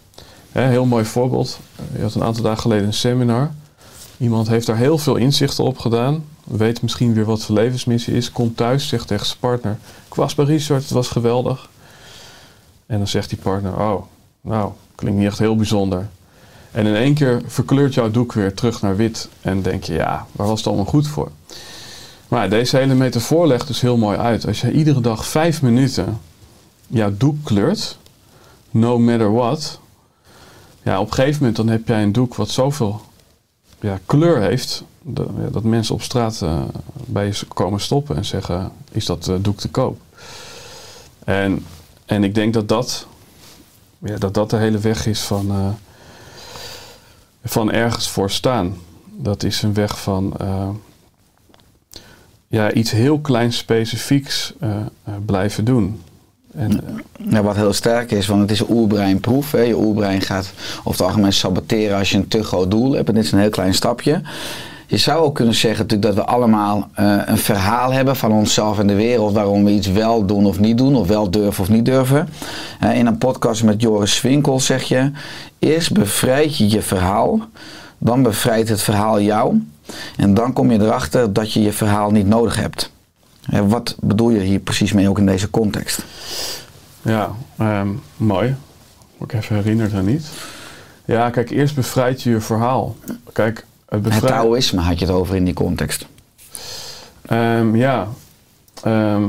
[0.53, 1.59] Heel mooi voorbeeld.
[1.95, 3.51] Je had een aantal dagen geleden een seminar.
[4.19, 6.25] Iemand heeft daar heel veel inzichten op gedaan.
[6.45, 8.33] Weet misschien weer wat zijn levensmissie is.
[8.33, 9.79] Komt thuis, zegt tegen zijn partner.
[10.07, 11.69] Ik was bij Richard, het was geweldig.
[12.87, 14.03] En dan zegt die partner, oh,
[14.41, 16.09] nou, klinkt niet echt heel bijzonder.
[16.71, 19.29] En in één keer verkleurt jouw doek weer terug naar wit.
[19.41, 21.31] En denk je, ja, waar was het allemaal goed voor?
[22.29, 24.47] Maar deze hele metafoor legt dus heel mooi uit.
[24.47, 26.21] Als je iedere dag vijf minuten
[26.87, 27.99] jouw doek kleurt,
[28.71, 29.81] no matter what.
[30.83, 33.01] Ja, op een gegeven moment dan heb jij een doek wat zoveel
[33.81, 34.85] ja, kleur heeft.
[35.51, 36.63] Dat, mensen op straat eh,
[36.95, 40.01] bij je komen stoppen en zeggen, is dat eh, doek te koop?
[41.25, 41.67] En,
[42.07, 43.07] en ik denk dat dat,
[43.99, 45.69] ja, dat dat de hele weg is van, eh,
[47.45, 48.77] van ergens voor staan.
[49.17, 50.69] Dat is een weg van eh,
[52.49, 54.77] ja, iets heel klein specifieks eh,
[55.25, 56.01] blijven doen.
[56.55, 59.53] En, Ja, wat heel sterk is, want het is een oerbreinproef.
[59.53, 59.61] Hè.
[59.61, 63.09] Je oerbrein gaat over het algemeen saboteren als je een te groot doel hebt.
[63.09, 64.23] En dit is een heel klein stapje.
[64.91, 68.79] Je zou ook kunnen zeggen natuurlijk dat we allemaal eh, een verhaal hebben van onszelf
[68.79, 71.69] en de wereld waarom we iets wel doen of niet doen, of wel durven of
[71.69, 72.29] niet durven.
[72.81, 75.11] Eh, in een podcast met Joris Swinkel zeg je,
[75.59, 77.41] eerst bevrijd je je verhaal,
[77.99, 79.63] dan bevrijdt het verhaal jou
[80.17, 82.93] en dan kom je erachter dat je je verhaal niet nodig hebt.
[83.43, 86.05] Eh, wat bedoel je hier precies mee ook in deze context?
[87.03, 88.55] ja, ehm, mooi.
[89.21, 90.27] Ik even herinnerd aan niet.
[91.05, 92.97] Ja, kijk, eerst bevrijd je je verhaal.
[93.33, 94.33] Kijk, het Het bevrijd...
[94.33, 96.07] Taoïsme had je het over in die context.
[97.23, 98.09] Ehm, ja.
[98.83, 99.29] Ehm,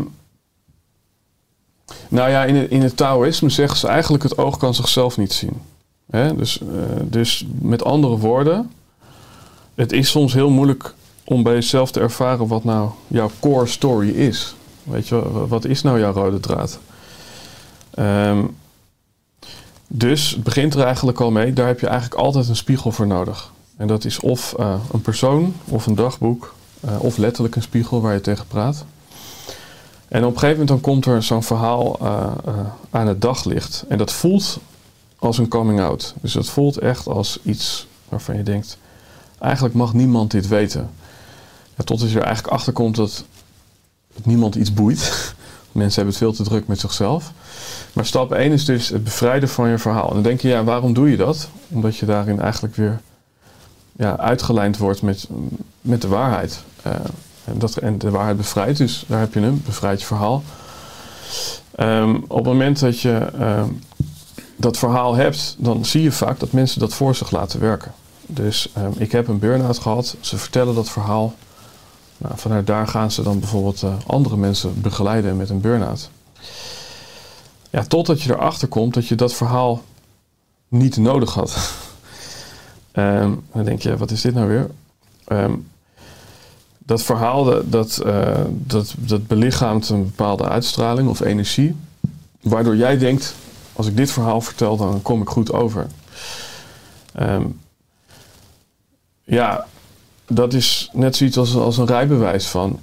[2.09, 5.33] nou ja, in het, in het Taoïsme zeggen ze eigenlijk het oog kan zichzelf niet
[5.33, 5.61] zien.
[6.09, 6.35] Hè?
[6.35, 6.67] Dus, eh,
[7.03, 8.71] dus met andere woorden,
[9.75, 10.93] het is soms heel moeilijk
[11.23, 14.55] om bij jezelf te ervaren wat nou jouw core story is.
[14.83, 16.79] Weet je, wat is nou jouw rode draad?
[17.93, 18.43] Ehm,
[19.87, 23.07] dus het begint er eigenlijk al mee, daar heb je eigenlijk altijd een spiegel voor
[23.07, 23.51] nodig.
[23.79, 28.01] En dat is of eh, een persoon, of een dagboek, eh, of letterlijk een spiegel
[28.01, 28.85] waar je tegen praat.
[30.07, 32.33] En op een gegeven moment dan komt er zo'n verhaal eh,
[32.89, 33.85] aan het daglicht.
[33.87, 34.59] En dat voelt
[35.19, 36.13] als een coming out.
[36.21, 38.77] Dus dat voelt echt als iets waarvan je denkt,
[39.39, 40.89] eigenlijk mag niemand dit weten.
[41.75, 43.23] Ja, totdat je er eigenlijk achter komt dat
[44.23, 44.99] niemand iets boeit.
[45.71, 47.31] Mensen hebben het veel te druk met zichzelf.
[47.93, 50.07] Maar stap 1 is dus het bevrijden van je verhaal.
[50.07, 51.49] En dan denk je, ja, waarom doe je dat?
[51.67, 53.01] Omdat je daarin eigenlijk weer
[53.99, 55.27] ja, uitgelijnd wordt met,
[55.81, 56.63] met de waarheid.
[56.81, 56.93] Eh,
[57.45, 60.43] en, dat, en de waarheid bevrijdt, dus daar heb je hem, bevrijd je verhaal.
[61.75, 63.69] Ehm, op het moment dat je ehm,
[64.55, 67.91] dat verhaal hebt, dan zie je vaak dat mensen dat voor zich laten werken.
[68.25, 71.33] Dus ehm, ik heb een burn-out gehad, ze vertellen dat verhaal.
[72.17, 76.09] Nou, vanuit daar gaan ze dan bijvoorbeeld eh, andere mensen begeleiden met een burn-out.
[77.69, 79.81] Ja, totdat je erachter komt dat je dat verhaal
[80.67, 81.73] niet nodig had.
[82.99, 84.69] Ehm, dan denk je, wat is dit nou weer?
[85.25, 85.53] Ehm,
[86.77, 91.75] dat verhaal, dat, eh, dat, dat belichaamt een bepaalde uitstraling of energie.
[92.41, 93.35] Waardoor jij denkt,
[93.73, 95.87] als ik dit verhaal vertel, dan kom ik goed over.
[97.13, 97.45] Ehm,
[99.23, 99.65] ja,
[100.27, 102.79] dat is net zoiets als, als een rijbewijs van.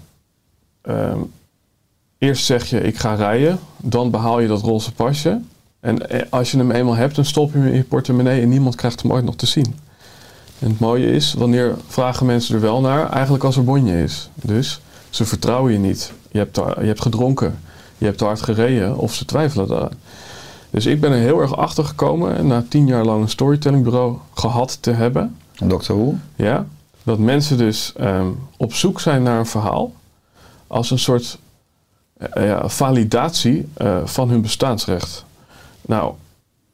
[2.18, 5.40] eerst zeg je ik ga rijden, dan behaal je dat roze pasje.
[5.80, 8.48] En eh, als je hem eenmaal hebt, dan stop je hem in je portemonnee en
[8.48, 9.74] niemand krijgt hem ooit nog te zien.
[10.58, 13.10] En het mooie is, wanneer vragen mensen er wel naar?
[13.10, 14.30] Eigenlijk als er bonje is.
[14.34, 16.12] Dus ze vertrouwen je niet.
[16.30, 17.58] Je hebt, te- je hebt gedronken,
[17.98, 19.90] je hebt te hard gereden of ze twijfelen daar.
[20.70, 24.78] Dus ik ben er heel erg achter gekomen na tien jaar lang een storytellingbureau gehad
[24.82, 25.36] te hebben.
[25.54, 25.92] Dr.
[25.92, 26.14] Who.
[26.36, 26.66] Ja,
[27.02, 29.92] dat mensen dus ehm, op zoek zijn naar een verhaal
[30.66, 31.38] als een soort
[32.16, 35.24] eh, ja, validatie eh, van hun bestaansrecht.
[35.82, 36.12] Nou,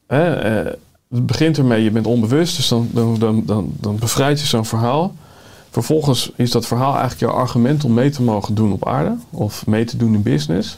[0.05, 0.65] eh,
[1.13, 5.13] het begint ermee, je bent onbewust, dus dan, dan, dan, dan, bevrijd je zo'n verhaal.
[5.69, 9.65] Vervolgens is dat verhaal eigenlijk jouw argument om mee te mogen doen op aarde of
[9.65, 10.77] mee te doen in business.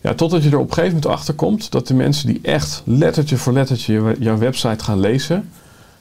[0.00, 2.82] Ja, totdat je er op een gegeven moment achter komt dat de mensen die echt
[2.84, 5.50] lettertje voor lettertje je- jouw website gaan lezen,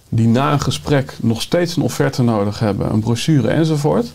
[0.10, 4.12] die na een gesprek nog steeds een offerte nodig hebben, een brochure enzovoort.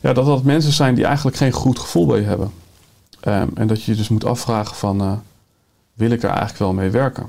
[0.00, 2.50] Ja, dat dat mensen zijn die eigenlijk geen goed gevoel bij je hebben.
[3.20, 5.12] Ehm, en dat je je dus moet afvragen van, eh,
[5.94, 7.26] wil ik er eigenlijk wel mee werken?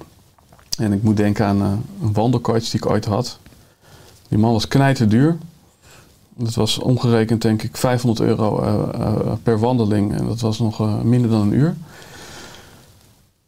[0.78, 3.40] En ik moet denken aan eh, een wandelcoach die ik ooit had.
[4.28, 5.38] Die man was knijterduur.
[6.36, 10.14] Dat was omgerekend denk ik 500 euro eh, eh, per wandeling.
[10.14, 11.76] En dat was nog minder dan een uur.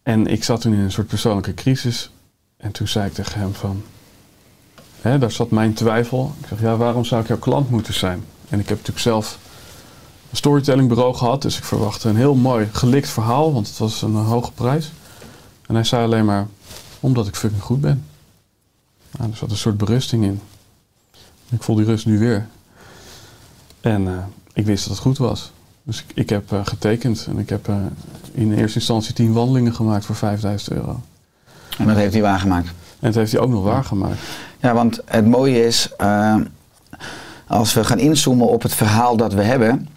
[0.03, 2.12] En ik zat toen in een soort persoonlijke crisis.
[2.57, 3.83] En toen zei ik tegen hem van...
[5.01, 6.33] Hè, daar zat mijn twijfel.
[6.41, 8.23] Ik zeg, ja, waarom zou ik jouw klant moeten zijn?
[8.49, 9.38] En ik heb natuurlijk zelf
[10.29, 11.41] een storytellingbureau gehad.
[11.41, 13.53] Dus ik verwachtte een heel mooi gelikt verhaal.
[13.53, 14.91] Want het was een hoge prijs.
[15.67, 16.47] En hij zei alleen maar...
[17.03, 18.05] Omdat ik fucking goed ben.
[19.17, 20.41] Nou, er zat een soort berusting in.
[21.49, 22.47] Ik voel die rust nu weer.
[23.81, 24.13] En eh,
[24.53, 25.51] ik wist dat het goed was.
[25.83, 27.25] Dus ik, ik heb eh, getekend.
[27.29, 27.75] En ik heb eh,
[28.31, 31.01] in eerste instantie 10 wandelingen gemaakt voor 5000 euro.
[31.77, 32.67] En dat heeft hij waargemaakt.
[32.67, 34.19] En dat heeft hij ook nog waargemaakt.
[34.59, 35.89] Ja, want het mooie is,
[37.47, 39.87] als we gaan inzoomen op het verhaal dat we hebben,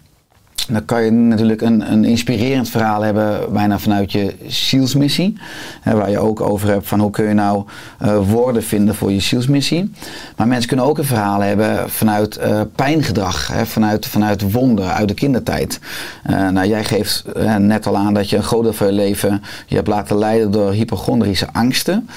[0.67, 5.37] dan kan je natuurlijk een, een inspirerend verhaal hebben, bijna vanuit je zielsmissie.
[5.81, 7.65] Hè, waar je ook over hebt van hoe kun je nou
[7.99, 9.91] eh, woorden vinden voor je zielsmissie.
[10.35, 15.07] Maar mensen kunnen ook een verhaal hebben vanuit eh, pijngedrag, hè, vanuit, vanuit wonden uit
[15.07, 15.79] de kindertijd.
[16.23, 17.23] Eh, nou, jij geeft
[17.59, 20.51] net al aan dat je een groot deel van je leven je hebt laten leiden
[20.51, 22.09] door hypochondrische angsten.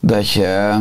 [0.00, 0.78] Dat je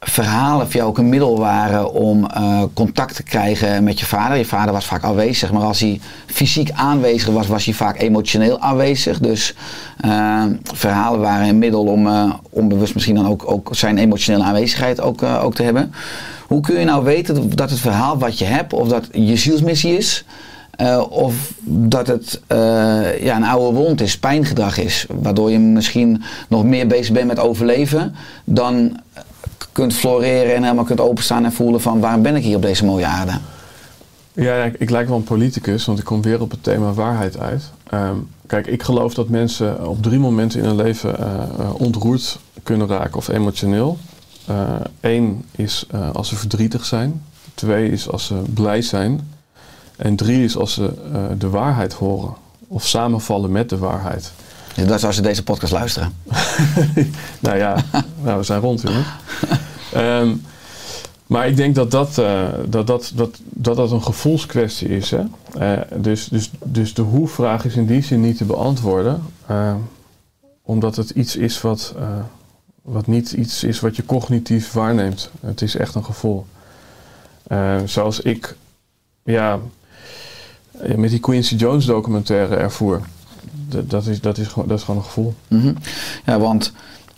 [0.00, 4.36] verhalen voor jou ook een middel waren om eh, contact te krijgen met je vader.
[4.36, 8.60] Je vader was vaak aanwezig, maar als hij fysiek aanwezig was, was hij vaak emotioneel
[8.60, 9.18] aanwezig.
[9.18, 9.54] Dus
[10.00, 15.00] eh, verhalen waren een middel om eh, onbewust misschien dan ook, ook zijn emotionele aanwezigheid
[15.00, 15.92] ook, ook te hebben.
[16.46, 19.96] Hoe kun je nou weten dat het verhaal wat je hebt, of dat je zielsmissie
[19.96, 20.24] is,
[21.08, 22.40] of dat het
[23.20, 27.38] ja, een oude wond is, pijngedrag is, waardoor je misschien nog meer bezig bent met
[27.38, 29.00] overleven dan
[29.72, 32.84] kunt floreren en helemaal kunt openstaan en voelen van waarom ben ik hier op deze
[32.84, 33.32] mooie aarde.
[34.32, 37.70] Ja, ik, lijk wel een politicus, want ik kom weer op het thema waarheid uit.
[37.86, 42.88] Ehm, kijk, ik geloof dat mensen op drie momenten in hun leven eh, ontroerd kunnen
[42.88, 43.98] raken of emotioneel.
[45.00, 47.22] Eén is eh, als ze verdrietig zijn.
[47.54, 49.30] Twee is als ze blij zijn.
[49.96, 50.92] En drie is als ze
[51.38, 52.34] de waarheid horen
[52.68, 54.32] of samenvallen met de waarheid.
[54.86, 56.12] Dat is als ze deze podcast luisteren.
[57.40, 57.84] nou ja,
[58.22, 58.84] nou, we zijn rond.
[59.92, 60.34] Ehm,
[61.26, 65.10] maar ik denk dat dat, eh, dat, dat, dat, dat, dat een gevoelskwestie is.
[65.10, 65.22] Hè?
[65.58, 69.22] Eh, dus, dus, dus de hoe-vraag is in die zin niet te beantwoorden.
[69.46, 69.74] eh,
[70.62, 72.08] omdat het iets is wat, eh,
[72.82, 75.30] wat niet iets is wat je cognitief waarneemt.
[75.40, 76.46] Het is echt een gevoel.
[77.46, 78.56] Eh, zoals ik
[79.22, 79.58] ja,
[80.96, 83.00] met die Quincy Jones documentaire ervoer.
[83.68, 85.34] Dat, dat, is, dat, is, gewoon, dat is gewoon een gevoel.
[85.48, 85.72] Mhm.
[86.26, 86.72] Ja, want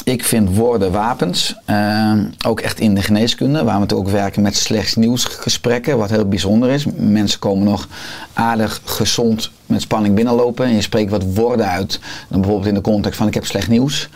[0.04, 1.56] ik vind woorden wapens.
[1.64, 2.12] eh,
[2.46, 6.28] ook echt in de geneeskunde, waar we natuurlijk ook werken met slechts nieuwsgesprekken, wat heel
[6.28, 6.84] bijzonder is.
[6.96, 7.88] Mensen komen nog
[8.32, 12.00] aardig gezond met spanning binnenlopen en je spreekt wat woorden uit.
[12.28, 14.08] Dan bijvoorbeeld in de context van ik heb slecht nieuws.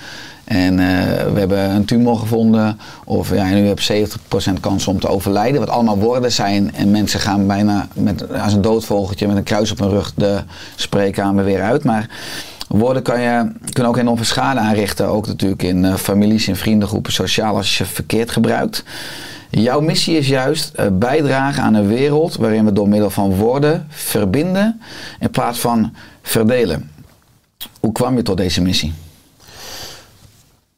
[0.44, 2.78] En eh, we hebben een tumor gevonden.
[3.04, 4.08] Of ja, nu heb je
[4.56, 5.60] 70% kans om te overlijden.
[5.60, 6.74] Wat allemaal woorden zijn.
[6.74, 10.42] En mensen gaan bijna met, als een doodvogeltje met een kruis op hun rug de
[10.74, 11.84] spreekkamer weer uit.
[11.84, 12.08] Maar
[12.78, 15.06] woorden kan je, kunnen ook enorm veel schade aanrichten.
[15.06, 18.84] Ook natuurlijk in eh, families, in vriendengroepen, sociaal als je ze verkeerd gebruikt.
[19.50, 23.86] Jouw missie is juist eh, bijdragen aan een wereld waarin we door middel van woorden
[23.88, 24.80] verbinden
[25.20, 26.90] in plaats van verdelen.
[27.80, 28.92] Hoe kwam je tot deze missie?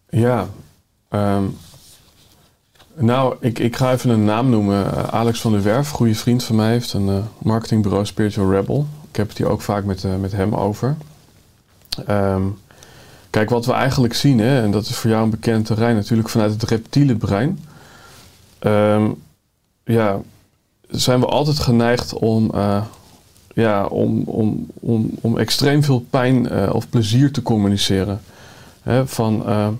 [0.09, 0.46] Ja,
[1.09, 1.44] ehm,
[2.94, 4.94] nou, ik, ik ga even een naam noemen.
[4.94, 8.87] Eh, Alex van der Werf, goede vriend van mij, heeft een marketingbureau Spiritual Rebel.
[9.11, 10.96] Ik heb het hier ook vaak met, met hem over.
[12.06, 12.42] Ehm,
[13.30, 16.28] kijk, wat we eigenlijk zien, hè, en dat is voor jou een bekend terrein natuurlijk
[16.28, 17.64] vanuit het reptiele brein.
[18.59, 19.11] Ehm,
[19.85, 20.20] ja,
[20.88, 22.82] zijn we altijd geneigd om, eh,
[23.54, 28.20] ja, om, om, om, om extreem veel pijn eh, of plezier te communiceren.
[28.82, 29.72] Hè, van, ehm,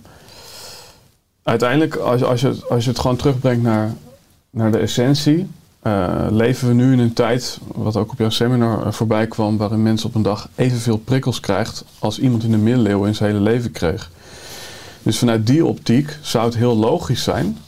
[1.43, 3.95] uiteindelijk, als, als, je, als je het gewoon terugbrengt naar,
[4.51, 5.49] naar de essentie,
[5.87, 9.57] eh, leven we nu in een tijd, wat ook op jouw seminar eh, voorbij kwam,
[9.57, 13.31] waarin mensen op een dag evenveel prikkels krijgt als iemand in de middeleeuwen in zijn
[13.31, 14.11] hele leven kreeg.
[15.03, 17.59] Dus vanuit die optiek zou het heel logisch zijn,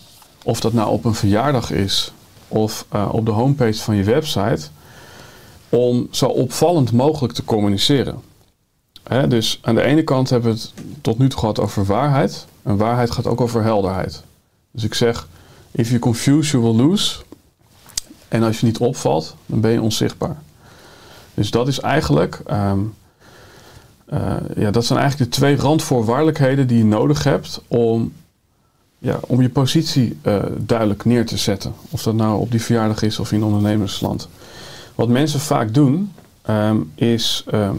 [0.44, 2.12] of dat nou op een verjaardag is
[2.48, 4.66] of eh, op de homepage van je website,
[5.68, 8.20] om zo opvallend mogelijk te communiceren.
[9.02, 12.46] Hè, dus aan de ene kant hebben we het tot nu toe gehad over waarheid.
[12.62, 14.22] En waarheid gaat ook over helderheid.
[14.70, 15.28] Dus ik zeg,
[15.70, 17.26] if you confuse, you will lose.
[18.28, 20.36] En als je niet opvalt, dan ben je onzichtbaar.
[21.34, 22.78] Dus dat is eigenlijk, ehm,
[24.06, 28.12] eh, ja, dat zijn eigenlijk de twee randvoorwaardelijkheden die je nodig hebt om,
[28.98, 31.74] ja, om je positie eh, duidelijk neer te zetten.
[31.90, 34.28] Of dat nou op die verjaardag is of in ondernemersland.
[34.94, 36.12] Wat mensen vaak doen,
[36.42, 37.76] ehm, is ehm,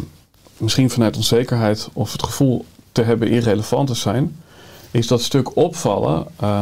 [0.57, 4.35] misschien vanuit onzekerheid of het gevoel te hebben irrelevant te zijn,
[4.91, 6.61] is dat stuk opvallen eh,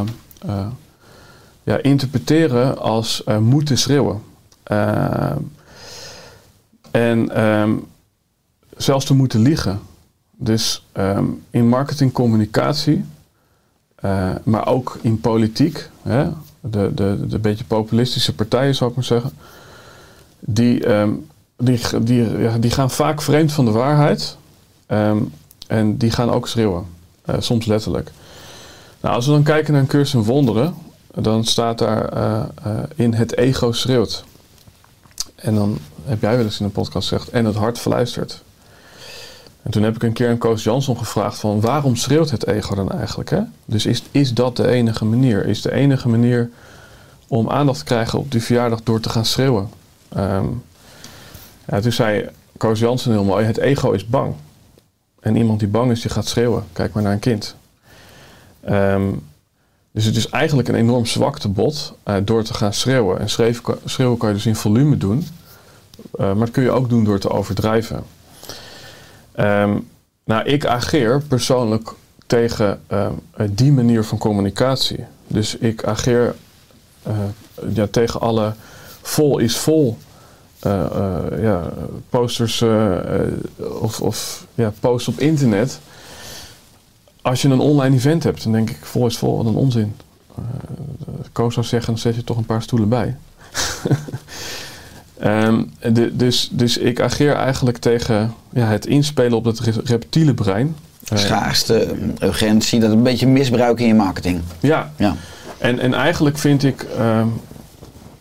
[1.68, 4.22] ja, interpreteren als eh, moeten schreeuwen.
[4.62, 5.38] Ehm,
[6.90, 7.72] en ehm,
[8.76, 9.80] zelfs te moeten liegen.
[10.36, 13.04] Dus ehm, in marketingcommunicatie,
[13.94, 16.28] eh, maar ook in politiek, hè,
[16.60, 19.32] de, de, de beetje populistische partijen zou ik maar zeggen,
[20.38, 21.10] die, ehm,
[21.56, 24.36] die, die, ja, die gaan vaak vreemd van de waarheid
[25.66, 26.84] en die gaan ook schreeuwen,
[27.24, 28.10] eh, soms letterlijk.
[29.00, 30.74] Nou, als we dan kijken naar een cursus wonderen,
[31.14, 34.24] dan staat daar eh, eh, in het ego schreeuwt.
[35.34, 38.42] En dan heb jij wel eens in een podcast gezegd, en het hart fluistert.
[39.62, 42.74] En toen heb ik een keer aan Koos Jansson gevraagd van waarom schreeuwt het ego
[42.74, 43.30] dan eigenlijk?
[43.30, 43.40] Hè?
[43.64, 45.46] Dus is, is dat de enige manier?
[45.46, 46.50] Is de enige manier
[47.28, 49.68] om aandacht te krijgen op die verjaardag door te gaan schreeuwen?
[50.08, 50.46] Ehm,
[51.66, 54.34] ja, toen zei Koos Jansson heel mooi, het ego is bang.
[55.20, 56.64] En iemand die bang is, die gaat schreeuwen.
[56.72, 57.56] Kijk maar naar een kind.
[58.60, 59.08] Ehm,
[59.98, 63.20] dus het is eigenlijk een enorm zwaktebod uh, door te gaan schreeuwen.
[63.20, 63.28] En
[63.84, 65.26] schreeuwen, kan je dus in volume doen.
[66.20, 68.04] Uh, maar dat kun je ook doen door te overdrijven.
[69.36, 69.88] Um,
[70.24, 71.94] nou, ik ageer persoonlijk
[72.26, 73.06] tegen uh,
[73.50, 75.04] die manier van communicatie.
[75.26, 76.34] Dus ik ageer
[77.72, 78.52] ja, tegen alle
[79.02, 79.98] vol is vol
[81.40, 81.72] ja,
[82.08, 82.64] posters
[83.58, 85.80] of, of ja, posts op internet.
[87.28, 89.94] Als je een online event hebt, dan denk ik vol is vol, wat een onzin.
[91.32, 93.16] Koos zou zeggen, dan zet je toch een paar stoelen bij.
[95.24, 100.76] Um, de, dus, dus ik ageer eigenlijk tegen ja, het inspelen op het reptiele brein.
[101.02, 104.40] Schaarste, urgentie, dat een beetje misbruik in je marketing.
[104.60, 105.16] Ja, ja.
[105.58, 107.40] En, en eigenlijk vind ik, um,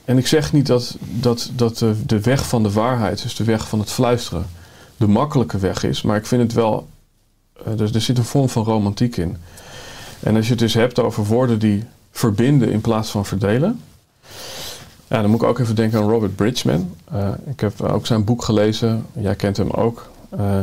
[0.05, 3.43] en ik zeg niet dat, dat, dat de, de weg van de waarheid, dus de
[3.43, 4.45] weg van het fluisteren,
[4.97, 6.96] de makkelijke weg is, maar ik vind het wel, uh,
[7.75, 9.37] dus er zit een vorm van romantiek in.
[10.19, 13.81] En als je het dus hebt over woorden die verbinden in plaats van verdelen,
[15.07, 16.95] ja, dan moet ik ook even denken aan Robert Bridgman.
[17.13, 19.05] Uh, ik heb ook zijn boek gelezen.
[19.19, 20.09] Jij kent hem ook.
[20.39, 20.59] Uh,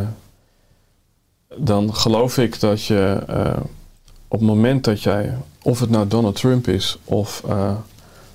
[1.56, 3.22] dan geloof ik dat je
[4.28, 7.42] op het moment dat jij, of het nou Donald Trump is, of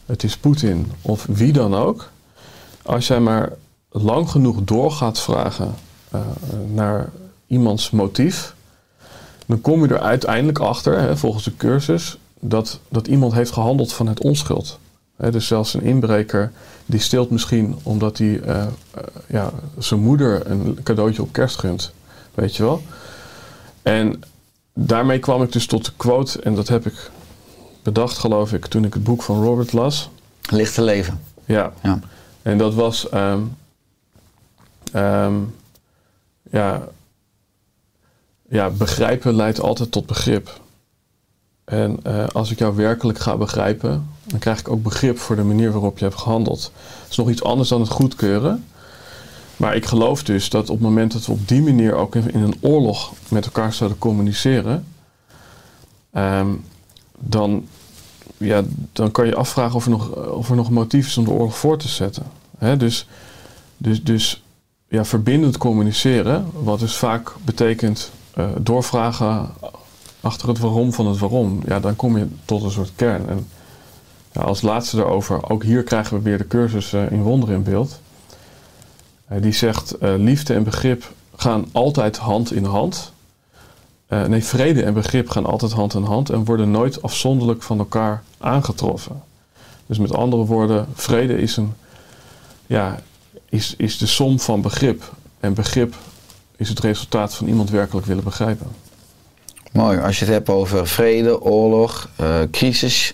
[0.06, 2.10] het is Poetin, of wie dan ook,
[2.82, 3.52] als jij maar
[3.89, 5.74] lang genoeg door gaat vragen
[6.74, 7.10] naar
[7.49, 8.55] iemands motief,
[9.45, 13.93] dan kom je er uiteindelijk achter, hè, volgens de cursus, dat, dat iemand heeft gehandeld
[13.93, 14.79] van het onschuld.
[15.15, 16.52] He, dus zelfs een inbreker
[16.85, 18.65] die stilt misschien omdat hij uh, uh,
[19.27, 21.91] ja, zijn moeder een cadeautje op kerst gunt.
[22.33, 22.81] Weet je wel?
[23.81, 24.23] En
[24.73, 27.12] daarmee kwam ik dus tot de quote, en dat heb ik
[27.83, 30.10] bedacht, geloof ik, toen ik het boek van Robert las.
[30.50, 31.21] Lichte leven.
[31.45, 31.73] Ja.
[31.83, 32.00] ja.
[32.41, 33.13] En dat was.
[33.13, 33.56] Um,
[34.95, 35.56] um,
[36.52, 36.87] ja,
[38.50, 40.60] ja, begrijpen leidt altijd tot begrip.
[41.63, 45.43] En uh, als ik jou werkelijk ga begrijpen, dan krijg ik ook begrip voor de
[45.43, 46.71] manier waarop je hebt gehandeld.
[47.02, 48.65] Het is nog iets anders dan het goedkeuren.
[49.58, 52.43] Maar ik geloof dus dat op het moment dat we op die manier ook in
[52.43, 54.85] een oorlog met elkaar zouden communiceren,
[56.13, 56.63] um,
[57.19, 57.67] dan
[58.37, 61.31] ja, dan kan je afvragen of er nog, of er nog motief is om de
[61.31, 62.23] oorlog voor te zetten.
[62.58, 63.08] Hè, dus,
[63.77, 64.43] dus, dus
[64.87, 69.50] ja, verbindend communiceren, wat dus vaak betekent eh, doorvragen
[70.21, 73.29] achter het waarom van het waarom, ja, dan kom je tot een soort kern.
[73.29, 73.48] En
[74.31, 78.00] ja, als laatste daarover, ook hier krijgen we weer de cursus in wonderen in beeld.
[79.27, 83.12] Eh, die zegt, eh, liefde en begrip gaan altijd hand in hand.
[84.27, 88.23] Nee, vrede en begrip gaan altijd hand in hand en worden nooit afzonderlijk van elkaar
[88.37, 89.21] aangetroffen.
[89.85, 91.73] Dus met andere woorden, vrede is, een,
[92.67, 93.00] ja,
[93.50, 95.13] is, is de som van begrip.
[95.40, 95.96] En begrip
[96.60, 98.67] is het resultaat van iemand werkelijk willen begrijpen.
[99.71, 103.13] Mooi, als je het hebt over vrede, oorlog, eh, crisis.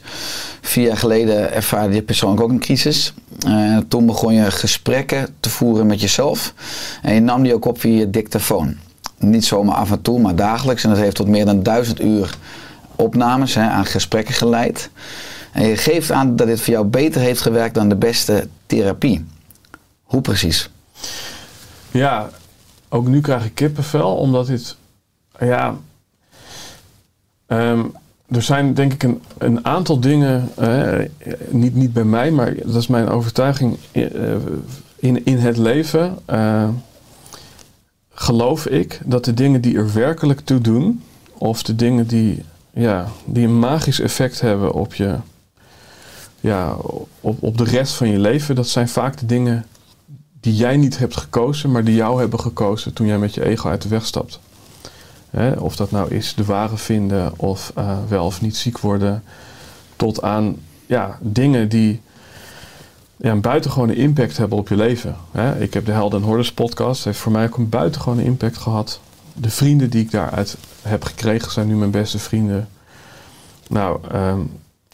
[0.62, 3.14] Vier jaar geleden ervaarde je persoonlijk ook een crisis.
[3.48, 6.54] Eh, toen begon je gesprekken te voeren met jezelf.
[7.02, 8.78] En je nam die ook op via je dictafoon.
[9.18, 10.84] Niet zomaar af en toe, maar dagelijks.
[10.84, 12.38] En dat heeft tot meer dan duizend uur
[12.96, 14.90] opnames hè, aan gesprekken geleid.
[15.52, 19.26] En je geeft aan dat dit voor jou beter heeft gewerkt dan de beste therapie.
[20.04, 20.70] Hoe precies?
[21.92, 22.30] Ja,
[22.96, 24.76] ook nu krijg ik kippenvel, omdat dit,
[25.40, 25.76] ja,
[27.46, 27.84] ehm,
[28.28, 30.50] er zijn denk ik een, een aantal dingen,
[31.50, 34.04] niet, niet bij mij, maar dat is mijn overtuiging eh,
[34.96, 36.18] in, in het leven.
[36.26, 36.70] eh,
[38.10, 41.04] geloof ik dat de dingen die er werkelijk toe doen,
[41.38, 42.44] of de dingen die,
[42.74, 45.16] ja, die een magisch effect hebben op je,
[46.40, 46.76] ja,
[47.22, 49.66] op, op de rest van je leven, dat zijn vaak de dingen
[50.46, 53.70] die jij niet hebt gekozen, maar die jou hebben gekozen toen jij met je ego
[53.70, 54.40] uit de weg stapt.
[55.30, 59.24] Hè, of dat nou is de ware vinden of eh, wel of niet ziek worden,
[59.96, 62.02] tot aan ja, dingen die
[63.16, 65.16] ja, een buitengewone impact hebben op je leven.
[65.32, 65.60] Hè.
[65.62, 69.00] Ik heb de Helden en Hordes podcast, heeft voor mij ook een buitengewone impact gehad.
[69.34, 72.68] De vrienden die ik daaruit heb gekregen zijn nu mijn beste vrienden.
[73.68, 74.40] Nou, ehm,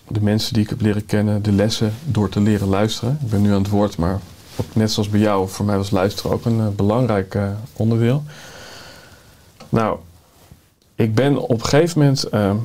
[0.07, 3.17] de mensen die ik heb leren kennen, de lessen door te leren luisteren.
[3.23, 4.19] Ik ben nu aan het woord, maar
[4.55, 8.23] ook net zoals bij jou, voor mij was luisteren ook een eh, belangrijk eh, onderdeel.
[9.69, 9.99] Nou,
[10.95, 12.55] ik ben op een gegeven moment, ehm,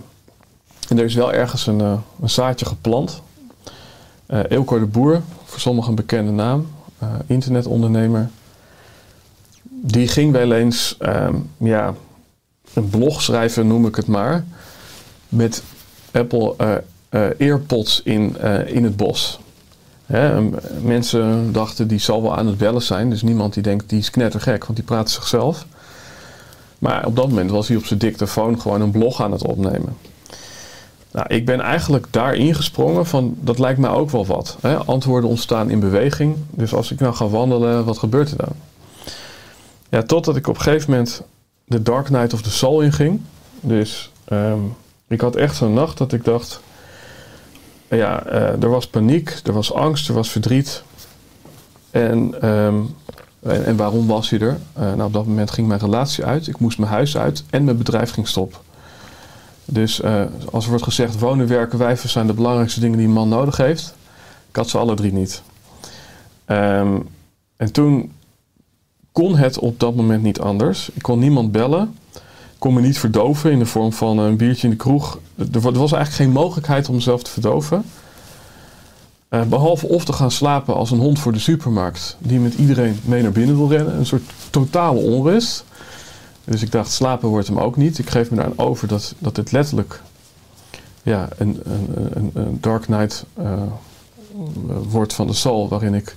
[0.88, 3.22] en er is wel ergens een, eh, een zaadje geplant.
[4.26, 6.68] Eh Eelco de Boer, voor sommigen een bekende naam,
[6.98, 8.28] eh, internetondernemer.
[9.62, 11.94] Die ging wel eens ehm, ja,
[12.74, 14.44] een blog schrijven, noem ik het maar,
[15.28, 15.62] met
[16.12, 16.74] Apple eh,
[17.08, 19.38] eh, AirPods in, eh, in het bos.
[20.06, 23.10] Hè, en mensen dachten die zal wel aan het bellen zijn.
[23.10, 25.66] Dus niemand die denkt die is knettergek, want die praat zichzelf.
[26.78, 29.96] Maar op dat moment was hij op zijn dictafoon gewoon een blog aan het opnemen.
[31.10, 34.56] Nou, ik ben eigenlijk daar ingesprongen van dat lijkt mij ook wel wat.
[34.60, 34.76] Hè?
[34.76, 36.36] Antwoorden ontstaan in beweging.
[36.50, 38.52] Dus als ik nou ga wandelen, wat gebeurt er dan?
[39.88, 41.22] Ja, totdat ik op een gegeven moment
[41.64, 43.20] de Dark Knight of the Soul inging.
[43.60, 44.58] Dus ehm,
[45.08, 46.60] ik had echt zo'n nacht dat ik dacht...
[47.88, 50.82] Ja, eh, er was paniek, er was angst, er was verdriet.
[51.90, 52.80] En, ehm,
[53.40, 54.58] en, waarom was hij er?
[54.72, 56.46] Eh, nou, op dat moment ging mijn relatie uit.
[56.46, 58.58] Ik moest mijn huis uit en mijn bedrijf ging stoppen.
[59.64, 60.22] Dus eh,
[60.52, 63.56] als er wordt gezegd, wonen, werken, wijven zijn de belangrijkste dingen die een man nodig
[63.56, 63.94] heeft.
[64.48, 65.42] Ik had ze alle drie niet.
[66.44, 66.98] Ehm,
[67.56, 68.12] en toen
[69.12, 70.88] kon het op dat moment niet anders.
[70.94, 71.94] Ik kon niemand bellen.
[72.58, 75.18] Kon me niet verdoven in de vorm van een biertje in de kroeg.
[75.52, 77.84] Er wa- er was eigenlijk geen mogelijkheid om mezelf te verdoven.
[79.28, 82.16] Eh, behalve of te gaan slapen als een hond voor de supermarkt.
[82.18, 83.98] Die met iedereen mee naar binnen wil rennen.
[83.98, 85.64] Een soort totale onrust.
[86.44, 87.98] Dus ik dacht, slapen wordt hem ook niet.
[87.98, 90.02] Ik geef me daar aan over dat, dat het letterlijk
[91.02, 93.52] ja, een, een, een, een Dark Knight eh,
[94.88, 95.68] wordt van de soul.
[95.68, 96.16] Waarin ik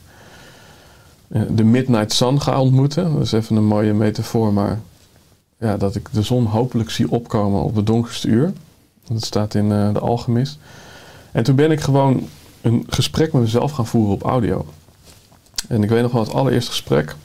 [1.28, 3.14] eh, de Midnight Sun ga ontmoeten.
[3.14, 4.80] Dat is even een mooie metafoor, maar
[5.60, 8.54] ja, dat ik de zon hopelijk zie opkomen op het donkerste uur.
[9.08, 10.58] Dat staat in eh, de Alchemist.
[11.32, 12.28] En toen ben ik gewoon
[12.62, 14.66] een gesprek met mezelf gaan voeren op audio.
[15.68, 17.16] En ik weet nog wel het allereerste gesprek.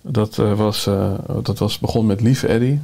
[0.00, 2.80] Dat, eh, was, eh, dat was begon met lieve Eddie.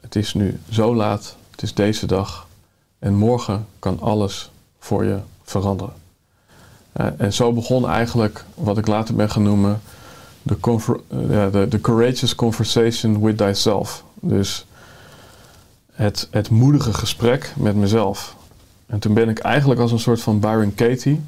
[0.00, 1.36] Het is nu zo laat.
[1.50, 2.46] Het is deze dag.
[2.98, 5.92] En morgen kan alles voor je veranderen.
[6.92, 9.80] En zo begon eigenlijk wat ik later ben gaan noemen
[10.42, 14.04] de courageous conversation with thyself.
[14.14, 14.66] Dus
[15.92, 18.36] het, het moedige gesprek met mezelf.
[18.86, 21.20] En toen ben ik eigenlijk als een soort van Byron Katie...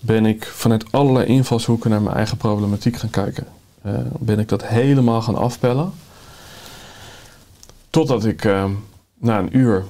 [0.00, 3.46] ben ik vanuit allerlei invalshoeken naar mijn eigen problematiek gaan kijken.
[3.82, 5.92] Eh, ben ik dat helemaal gaan afpellen.
[7.90, 8.64] Totdat ik eh,
[9.18, 9.84] na een uur...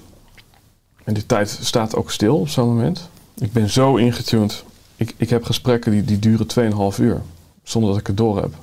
[1.05, 3.09] en die tijd staat ook stil op zo'n moment...
[3.35, 4.65] ik ben zo ingetuned.
[4.97, 6.47] Ik, ik heb gesprekken die, die duren
[6.95, 7.23] 2,5 uur.
[7.63, 8.55] Zonder dat ik het door heb.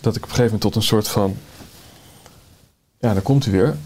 [0.00, 1.36] Dat ik op een gegeven moment tot een soort van...
[2.98, 3.76] Ja, daar komt hij weer.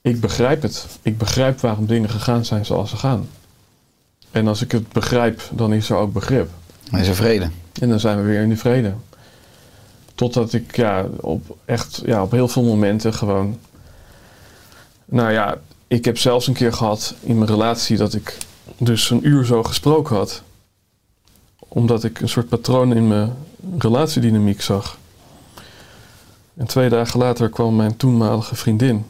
[0.00, 0.86] ik begrijp het.
[1.02, 3.28] Ik begrijp waarom dingen gegaan zijn zoals ze gaan.
[4.30, 6.50] En als ik het begrijp, dan is er ook begrip.
[6.90, 7.50] Dan is er vrede.
[7.80, 8.94] En dan zijn we weer in de vrede.
[10.14, 13.58] Totdat ik ja, op, echt, ja, op heel veel momenten gewoon.
[15.04, 18.36] Nou ja, ik heb zelfs een keer gehad in mijn relatie dat ik
[18.78, 20.42] dus een uur zo gesproken had.
[21.72, 23.32] Omdat ik een soort patroon in mijn
[23.78, 24.98] relatiedynamiek zag.
[26.56, 29.04] En twee dagen later kwam mijn toenmalige vriendin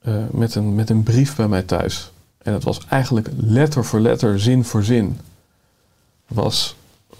[0.00, 2.12] eh, met, een, met een brief bij mij thuis.
[2.38, 5.20] En het was eigenlijk letter voor letter, zin voor zin.
[6.26, 6.76] Was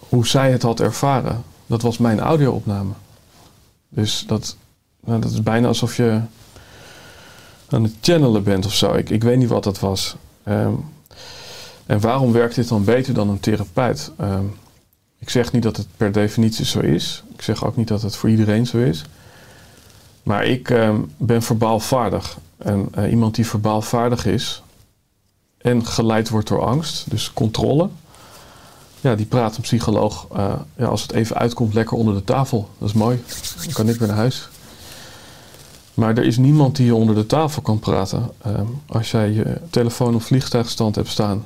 [0.09, 1.43] hoe zij het had ervaren.
[1.67, 2.93] Dat was mijn audio-opname.
[3.89, 4.57] Dus dat,
[5.01, 6.21] nou, dat is bijna alsof je
[7.69, 8.95] aan het channelen bent of zo.
[8.95, 10.17] Ik, ik weet niet wat dat was.
[10.43, 10.73] Ehm,
[11.87, 14.11] en waarom werkt dit dan beter dan een therapeut?
[14.19, 14.45] Ehm,
[15.19, 17.23] ik zeg niet dat het per definitie zo is.
[17.35, 19.05] Ik zeg ook niet dat het voor iedereen zo is.
[20.23, 22.39] Maar ik ehm, ben verbaalvaardig.
[22.57, 24.63] En eh, iemand die verbaalvaardig is
[25.59, 27.89] en geleid wordt door angst, dus controle,
[29.05, 32.69] ja, die praat een psycholoog, eh, ja, als het even uitkomt, lekker onder de tafel.
[32.79, 33.23] Dat is mooi.
[33.65, 34.49] Dan kan ik weer naar huis.
[35.95, 38.31] Maar er is niemand die je onder de tafel kan praten.
[38.43, 41.45] Ehm, als jij je telefoon op vliegtuigstand hebt staan.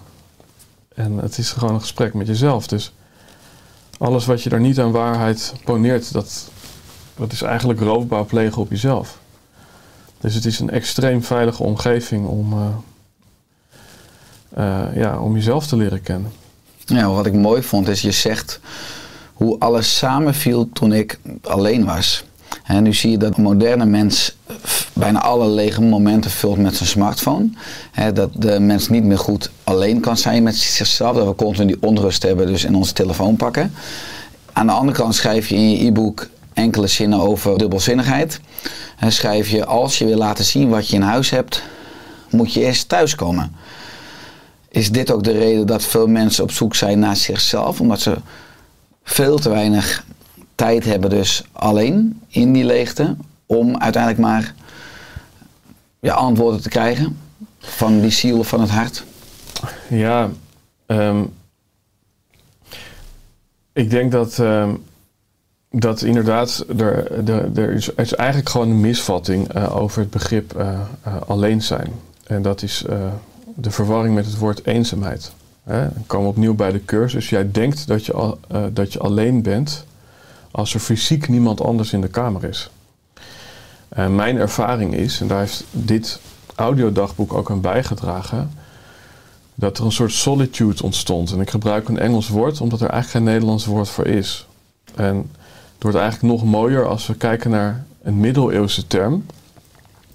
[0.98, 2.66] En het is gewoon een gesprek met jezelf.
[2.66, 2.92] Dus
[3.98, 6.50] alles wat je daar niet aan waarheid poneert, dat,
[7.16, 9.18] dat is eigenlijk roofbouw plegen op jezelf.
[10.20, 12.68] Dus het is een extreem veilige omgeving om, eh,
[14.50, 16.32] eh, ja, om jezelf te leren kennen.
[16.84, 18.60] Ja, wat ik mooi vond is, je zegt
[19.32, 22.24] hoe alles samenviel toen ik alleen was.
[22.68, 24.36] En nu zie je dat een moderne mens
[24.92, 27.50] bijna alle lege momenten vult met zijn smartphone.
[28.14, 31.16] dat de mens niet meer goed alleen kan zijn met zichzelf.
[31.16, 33.72] Dat we continu die onrust hebben, dus in onze telefoon pakken.
[34.52, 38.40] Aan de andere kant schrijf je in je e-book enkele zinnen over dubbelzinnigheid.
[38.98, 41.62] En schrijf je, als je wil laten zien wat je in huis hebt,
[42.30, 43.52] moet je eerst thuiskomen.
[44.68, 47.80] Is dit ook de reden dat veel mensen op zoek zijn naar zichzelf?
[47.80, 48.16] Omdat ze
[49.04, 50.04] veel te weinig
[50.58, 54.54] tijd hebben dus alleen in die leegte om uiteindelijk maar
[56.00, 57.18] ja, antwoorden te krijgen
[57.58, 59.04] van die ziel van het hart?
[59.88, 60.30] Ja,
[60.86, 61.22] ehm,
[63.72, 64.74] ik denk dat, ehm,
[65.70, 67.28] dat inderdaad er,
[67.58, 71.92] er, is, eigenlijk gewoon een misvatting uh, over het begrip uh, uh, alleen zijn.
[72.26, 72.84] En dat is
[73.54, 75.32] de verwarring met het woord eenzaamheid.
[75.64, 75.80] Hè?
[75.80, 77.28] Dan komen opnieuw bij de cursus.
[77.28, 78.38] Jij denkt dat je, al,
[78.72, 79.86] dat je alleen bent
[80.58, 82.70] als er fysiek niemand anders in de kamer is.
[84.08, 86.20] Mijn ervaring is, en daar heeft dit
[86.54, 88.50] audiodagboek ook aan bijgedragen,
[89.54, 91.32] dat er een soort solitude ontstond.
[91.32, 94.46] En ik gebruik een Engels woord omdat er eigenlijk geen Nederlands woord voor is.
[94.94, 95.16] En
[95.74, 99.26] het wordt eigenlijk nog mooier als we kijken naar een middeleeuwse term,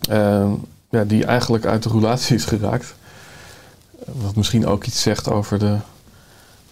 [0.10, 0.52] uh,
[0.90, 2.96] ja, die eigenlijk uit de roulatie is geraakt.
[4.06, 5.78] Wat misschien ook iets zegt over de,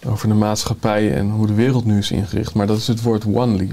[0.06, 2.54] over de maatschappij en hoe de wereld nu is ingericht.
[2.54, 3.70] Maar dat is het woord onely.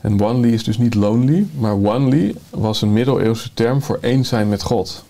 [0.00, 4.48] En onely is dus niet lonely, maar onely was een middeleeuwse term voor één zijn
[4.48, 5.04] met God.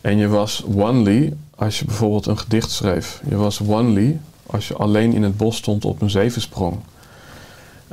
[0.00, 3.22] En je was onely als je bijvoorbeeld een gedicht schreef.
[3.28, 6.76] Je was onely als je alleen in het bos stond op een zevensprong.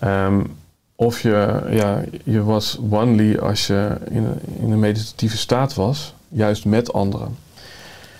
[0.03, 0.55] Um,
[0.95, 4.27] of je, ja, je was onely als je in,
[4.59, 7.35] in een meditatieve staat was, juist met anderen.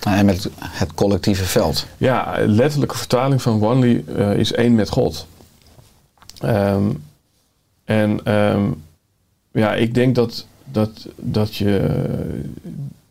[0.04, 1.86] En met het collectieve veld.
[1.96, 5.26] Ja, letterlijke vertaling van onely uh, is één met God.
[6.44, 7.02] Um,
[7.84, 8.82] en um,
[9.52, 12.04] ja, ik denk dat, dat, dat je,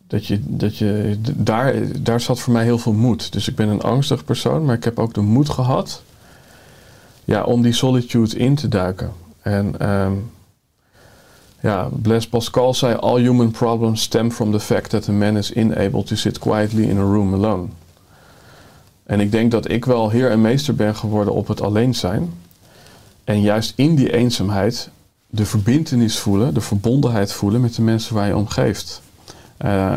[0.07, 3.31] dat je, dat je daar, daar zat voor mij heel veel moed.
[3.31, 6.03] Dus ik ben een angstig persoon, maar ik heb ook de moed gehad
[7.25, 9.11] ja, om die solitude in te duiken.
[9.41, 10.31] En um,
[11.61, 15.51] ja, Blaise Pascal zei: All human problems stem from the fact that a man is
[15.51, 17.67] unable to sit quietly in a room alone.
[19.03, 22.33] En ik denk dat ik wel heer en meester ben geworden op het alleen zijn.
[23.23, 24.89] En juist in die eenzaamheid
[25.27, 29.01] de verbindenis voelen, de verbondenheid voelen met de mensen waar je omgeeft.
[29.65, 29.95] Uh,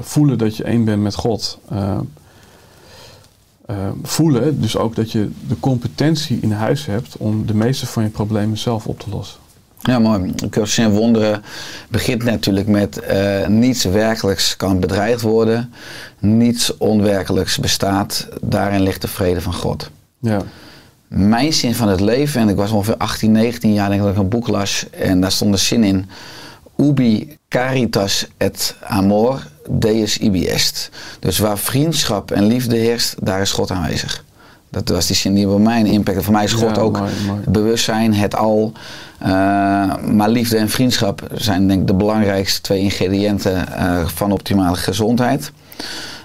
[0.00, 1.58] voelen dat je één bent met God.
[1.72, 1.98] Uh,
[3.70, 8.02] uh, voelen dus ook dat je de competentie in huis hebt om de meeste van
[8.02, 9.40] je problemen zelf op te lossen.
[9.80, 10.34] Ja, mooi.
[10.50, 11.42] Cursus in Wonderen
[11.88, 15.72] begint natuurlijk met uh, niets werkelijks kan bedreigd worden,
[16.18, 18.28] niets onwerkelijks bestaat.
[18.40, 19.90] Daarin ligt de vrede van God.
[20.18, 20.42] Ja.
[21.08, 24.16] Mijn zin van het leven, en ik was ongeveer 18, 19 jaar, denk ik dat
[24.16, 26.08] ik een boek las, en daar stond een zin in:
[26.76, 30.90] Ubi caritas et amor deus ibi est.
[31.20, 34.24] Dus waar vriendschap en liefde heerst, daar is God aanwezig.
[34.70, 36.24] Dat was die zin die bij mij een impact had.
[36.24, 37.40] Voor mij is God Ja, ook mooi, mooi.
[37.46, 38.72] bewustzijn, het al.
[39.18, 39.28] Eh,
[39.96, 45.52] maar liefde en vriendschap zijn denk ik de belangrijkste twee ingrediënten eh, van optimale gezondheid.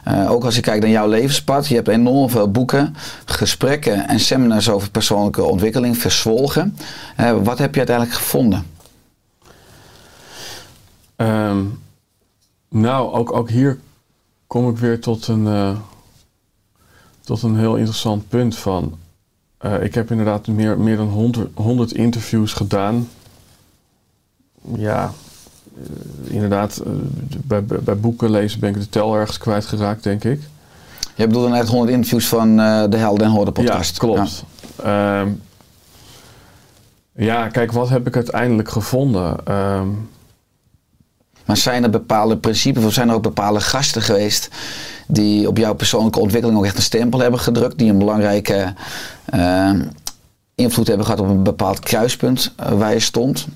[0.04, 4.20] Eh, ook als je kijkt naar jouw levenspad, je hebt enorm veel boeken, gesprekken en
[4.20, 6.78] seminars over persoonlijke ontwikkeling verzwolgen.
[7.44, 8.66] Wat heb je uiteindelijk gevonden?
[11.16, 11.60] Ehm,
[12.70, 13.80] nou, ook, ook hier
[14.48, 15.78] kom ik weer tot een, eh,
[17.24, 18.98] tot een heel interessant punt van.
[19.58, 23.10] eh, ik heb inderdaad meer, meer dan 100, 100 interviews gedaan.
[24.76, 25.12] Ja,
[25.76, 26.92] eh, inderdaad, eh,
[27.44, 30.42] bij, bij, boeken lezen ben ik de tel ergens kwijtgeraakt, denk ik.
[31.16, 32.56] Je bedoelt dan echt 100 interviews van
[32.90, 33.92] de Helden en podcast.
[33.92, 34.44] Ja, klopt.
[34.84, 35.26] Ja.
[37.16, 39.46] ja, kijk, wat heb ik uiteindelijk gevonden?
[39.46, 39.88] Ehm,
[41.46, 44.50] Maar zijn er bepaalde principes of zijn er ook bepaalde gasten geweest
[45.08, 48.74] die op jouw persoonlijke ontwikkeling ook echt een stempel hebben gedrukt, die een belangrijke
[49.26, 49.72] eh,
[50.56, 53.48] invloed hebben gehad op een bepaald kruispunt eh, waar je stond?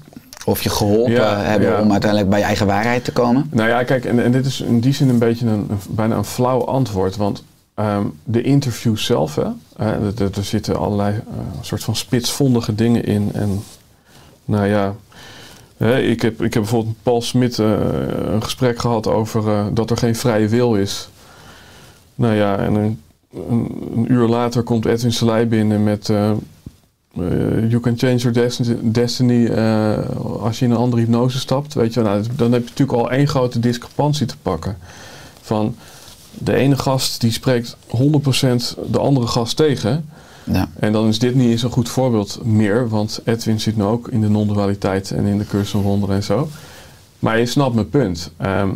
[0.45, 1.81] Of je geholpen Ja, hebben ja.
[1.81, 3.49] om uiteindelijk bij je eigen waarheid te komen?
[3.51, 6.15] Nou ja, kijk, en, en dit is in die zin een beetje een, een- bijna
[6.15, 7.15] een flauw antwoord.
[7.17, 7.43] Want
[7.73, 9.43] ehm, de interviews zelf, hè,
[9.77, 11.21] eh, er- zitten allerlei eh,
[11.61, 13.29] soort van spitsvondige dingen in.
[13.33, 13.63] En
[14.45, 14.95] nou ja,
[15.77, 19.97] hè, ik, heb, ik heb bijvoorbeeld met Paul Smit een gesprek gehad over dat er
[19.97, 21.09] geen vrije wil is.
[22.17, 22.99] Nou ja, en een,
[24.07, 26.09] uur later komt Edwin Selei binnen met...
[26.09, 31.39] eh, eh, you can change your destiny, destiny eh, als je in een andere hypnose
[31.39, 31.73] stapt.
[31.73, 34.77] Weet je, nou, dan heb je natuurlijk al één grote discrepantie te pakken.
[35.41, 35.75] Van
[36.33, 40.05] de ene gast die spreekt 100% de andere gast tegen.
[40.43, 40.69] Ja.
[40.79, 42.89] En dan is dit niet eens een goed voorbeeld meer.
[42.89, 46.23] Want Edwin zit nu ook in de non-dualiteit en in de cursus van wonderen en
[46.23, 46.49] zo.
[47.19, 48.31] Maar je snapt mijn punt.
[48.37, 48.69] Ehm,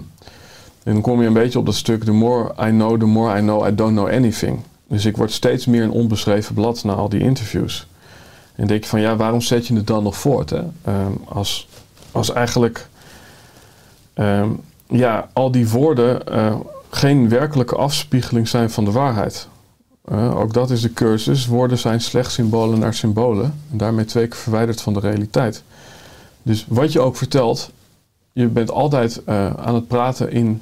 [0.84, 2.03] en dan kom je een beetje op dat stuk...
[2.03, 4.59] The more I know, the more I know I don't know anything.
[4.88, 7.88] Dus ik word steeds meer een onbeschreven blad na al die interviews.
[8.55, 10.49] En denk je van, ja, waarom zet je het dan nog voort?
[10.49, 10.61] Hè?
[10.84, 11.67] Ehm, als,
[12.11, 12.88] als eigenlijk
[14.13, 14.49] ehm,
[14.88, 16.55] ja, al die woorden eh,
[16.89, 19.47] geen werkelijke afspiegeling zijn van de waarheid.
[20.05, 21.47] Eh, ook dat is de cursus.
[21.47, 23.53] Woorden zijn slechts symbolen naar symbolen.
[23.71, 25.63] En daarmee twee keer verwijderd van de realiteit.
[26.43, 27.71] Dus wat je ook vertelt,
[28.32, 30.61] je bent altijd eh, aan het praten in,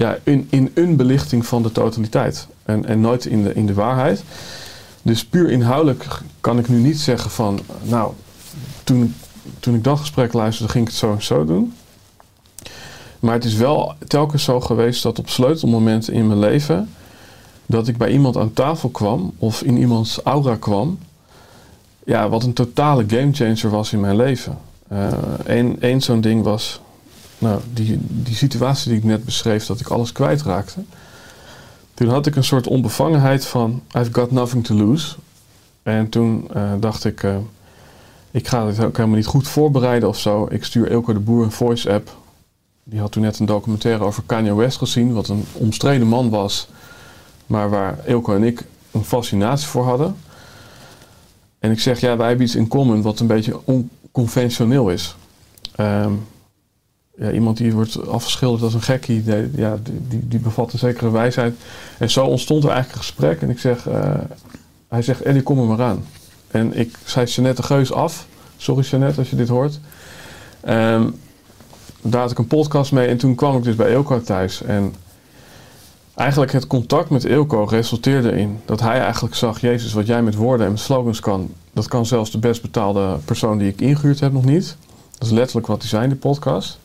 [0.00, 2.46] ja, in, in een belichting van de totaliteit.
[2.64, 4.24] En, en nooit in de, in de waarheid.
[5.02, 6.06] Dus puur inhoudelijk
[6.40, 8.12] kan ik nu niet zeggen van, nou,
[8.84, 9.14] toen,
[9.58, 11.74] toen ik dat gesprek luisterde, ging ik het zo en zo doen.
[13.18, 16.90] Maar het is wel telkens zo geweest dat op sleutelmomenten in mijn leven,
[17.66, 20.98] dat ik bij iemand aan tafel kwam of in iemands aura kwam,
[22.04, 24.58] ja, wat een totale gamechanger was in mijn leven.
[25.44, 26.80] Eén één zo'n ding was,
[27.40, 30.80] nou, die, die situatie die ik net beschreef, dat ik alles kwijtraakte.
[31.94, 35.16] Toen had ik een soort onbevangenheid van, I've got nothing to lose.
[35.82, 37.36] En toen eh, dacht ik, eh,
[38.30, 40.46] ik ga dit ook helemaal niet goed voorbereiden of zo.
[40.50, 42.16] Ik stuur Ilko de Boer een voice app.
[42.84, 46.68] Die had toen net een documentaire over Kanye West gezien, wat een omstreden man was.
[47.46, 50.16] Maar waar Ilko en ik een fascinatie voor hadden.
[51.58, 55.16] En ik zeg, ja, wij hebben iets in common wat een beetje onconventioneel is.
[55.74, 56.12] Ehm,
[57.20, 61.10] ja, iemand die wordt afgeschilderd als een gekkie, die, ja, die, die, bevat een zekere
[61.10, 61.54] wijsheid.
[61.98, 63.42] En zo ontstond er eigenlijk een gesprek.
[63.42, 64.14] En ik zeg, eh,
[64.88, 66.04] hij zegt, Eddie, kom er maar aan.
[66.50, 68.26] En ik zei Jeanette de Geus af.
[68.56, 69.80] Sorry Jeanette als je dit hoort.
[70.60, 71.08] Ehm,
[72.02, 74.62] daar had ik een podcast mee en toen kwam ik dus bij Eelco thuis.
[74.62, 74.94] En
[76.14, 79.60] eigenlijk het contact met Eelco resulteerde in dat hij eigenlijk zag...
[79.60, 81.50] Jezus, wat jij met woorden en slogans kan...
[81.72, 84.76] dat kan zelfs de best betaalde persoon die ik ingehuurd heb nog niet.
[85.18, 86.79] Dat is letterlijk wat hij zei in de podcast.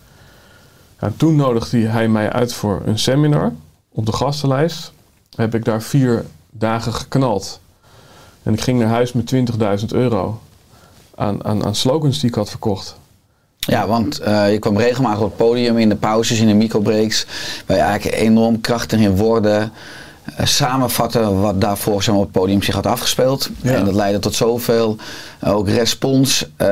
[0.96, 3.52] En toen nodigde hij mij uit voor een seminar
[3.92, 4.92] op de gastenlijst.
[5.36, 7.60] Heb ik daar vier dagen geknald.
[8.44, 9.34] En ik ging naar huis met
[9.82, 10.42] 20.000 euro
[11.16, 12.96] aan, aan, aan slogans die ik had verkocht.
[13.58, 17.26] Ja, want eh, je kwam regelmatig op het podium in de pauzes, in de microbreaks,
[17.66, 19.72] waar je eigenlijk enorm krachtig in woorden
[20.44, 23.50] samenvatten wat daarvoor zeg maar, op het podium zich had afgespeeld.
[23.62, 23.74] Ja.
[23.74, 24.98] En dat leidde tot zoveel,
[25.40, 26.68] eh, ook respons, eh,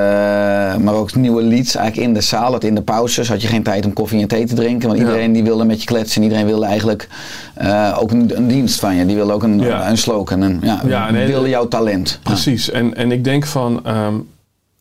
[0.75, 2.51] maar ook nieuwe leads eigenlijk in de zaal.
[2.51, 4.99] Dat in de pauzes had je geen tijd om koffie en thee te drinken, want
[4.99, 5.05] Ja.
[5.05, 7.07] iedereen die wilde met je kletsen en iedereen wilde eigenlijk
[7.53, 9.05] eh, ook een, een dienst van je.
[9.05, 9.89] Die wilde ook een, Ja.
[9.89, 12.19] een slogan, een, ja, nee, wilde jouw talent.
[12.23, 12.69] Precies.
[12.69, 14.13] En, en ik denk van, ehm,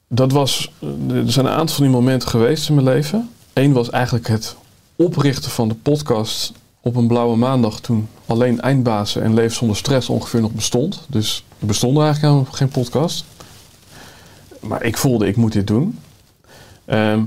[0.08, 0.72] dat was,
[1.10, 3.30] er zijn een aantal van die momenten geweest in mijn leven.
[3.52, 4.56] Eén was eigenlijk het
[4.96, 6.52] oprichten van de podcast
[6.82, 11.06] op een blauwe maandag toen alleen eindbazen en Leven zonder stress ongeveer nog bestond.
[11.08, 13.24] Dus er bestond eigenlijk geen podcast.
[14.60, 15.98] Maar ik voelde, ik moet dit doen.
[16.84, 17.22] Ehm,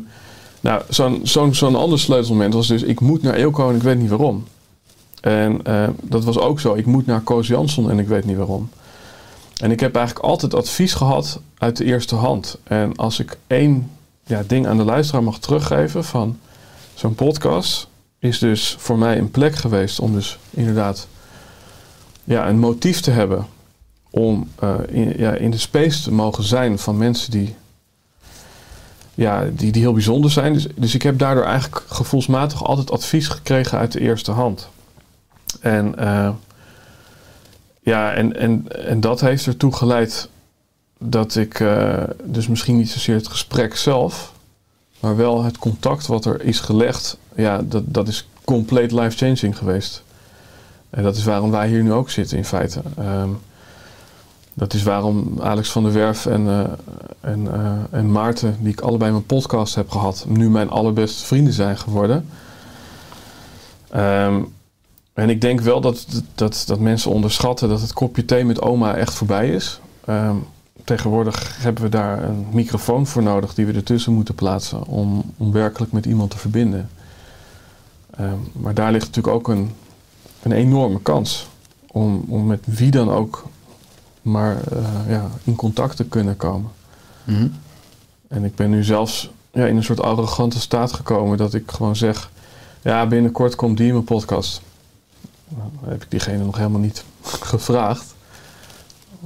[0.59, 3.97] nou, zo'n zo'n zo'n ander sleutelmoment was dus, ik moet naar Eelco en ik weet
[3.97, 4.43] niet waarom.
[5.21, 6.73] En eh, dat was ook zo.
[6.73, 8.69] Ik moet naar Koos Jansson en ik weet niet waarom.
[9.61, 12.57] En ik heb eigenlijk altijd advies gehad uit de eerste hand.
[12.63, 13.91] En als ik één
[14.25, 16.39] ja, ding aan de luisteraar mag teruggeven van
[16.93, 17.87] zo'n podcast,
[18.25, 21.07] is dus voor mij een plek geweest om dus inderdaad
[22.23, 23.45] ja, een motief te hebben
[24.09, 27.55] om eh, in, ja, in de space te mogen zijn van mensen die,
[29.13, 30.53] ja, die, die heel bijzonder zijn.
[30.53, 34.69] Dus, dus ik heb daardoor eigenlijk gevoelsmatig altijd advies gekregen uit de eerste hand.
[35.59, 36.29] En, eh,
[37.81, 40.29] ja, en, en, en dat heeft ertoe geleid
[40.99, 44.33] dat ik eh, dus misschien niet zozeer het gesprek zelf,
[44.99, 50.03] maar wel het contact wat er is gelegd, ja, dat, dat is compleet life-changing geweest.
[50.89, 52.81] En dat is waarom wij hier nu ook zitten in feite.
[52.97, 53.29] Ehm,
[54.53, 56.63] dat is waarom Alex van der Werf en, eh,
[57.31, 61.53] en, eh, en Maarten, die ik allebei mijn podcast heb gehad, nu mijn allerbeste vrienden
[61.53, 62.27] zijn geworden.
[63.89, 64.41] Ehm,
[65.13, 68.95] en ik denk wel dat, dat, dat mensen onderschatten dat het kopje thee met oma
[68.95, 69.79] echt voorbij is.
[70.05, 70.35] Ehm,
[70.85, 75.51] tegenwoordig hebben we daar een microfoon voor nodig die we ertussen moeten plaatsen om, om
[75.51, 76.89] werkelijk met iemand te verbinden.
[78.17, 79.71] Ehm, maar daar ligt natuurlijk ook een,
[80.43, 81.47] een enorme kans
[81.87, 83.45] om, om met wie dan ook
[84.21, 86.71] maar eh, ja, in contact te kunnen komen.
[87.23, 87.47] Mhm.
[88.27, 91.95] En ik ben nu zelfs ja, in een soort arrogante staat gekomen dat ik gewoon
[91.95, 92.31] zeg:
[92.81, 94.61] Ja, binnenkort komt die in mijn podcast.
[95.47, 97.03] Nou, dan heb ik diegene nog helemaal niet
[97.51, 98.14] gevraagd.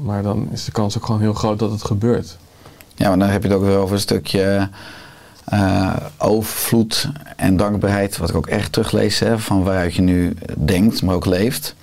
[0.04, 2.38] Maar dan is de kans ook gewoon heel groot dat het gebeurt.
[2.95, 4.70] Ja, maar dan heb je het ook weer over een stukje
[5.45, 11.02] eh, overvloed en dankbaarheid, wat ik ook echt teruglees hè, van waaruit je nu denkt,
[11.02, 11.76] maar ook leeft.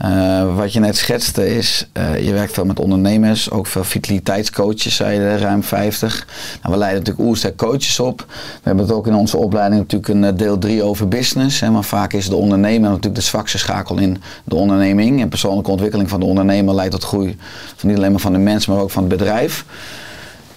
[0.00, 4.94] Eh, wat je net schetste is, eh, je werkt veel met ondernemers, ook veel vitaliteitscoaches,
[4.96, 6.26] zei je, ruim 50.
[6.62, 8.24] Nou, we leiden natuurlijk oersterk coaches op.
[8.28, 11.60] We hebben het ook in onze opleiding natuurlijk een eh, deel 3 over business.
[11.60, 15.20] Hè, maar vaak is de ondernemer natuurlijk de zwakste schakel in de onderneming.
[15.20, 17.36] En persoonlijke ontwikkeling van de ondernemer leidt tot groei
[17.76, 19.64] van niet alleen maar van de mens, maar ook van het bedrijf.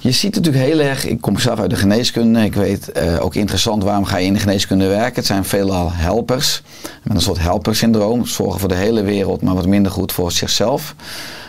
[0.04, 3.36] Je ziet natuurlijk heel erg, ik kom zelf uit de geneeskunde, ik weet eh, ook
[3.36, 5.16] interessant waarom ga je in de geneeskunde werken.
[5.16, 6.62] Het zijn veelal helpers,
[7.04, 10.96] met een soort helpersyndroom, zorgen voor de hele wereld, maar wat minder goed voor zichzelf.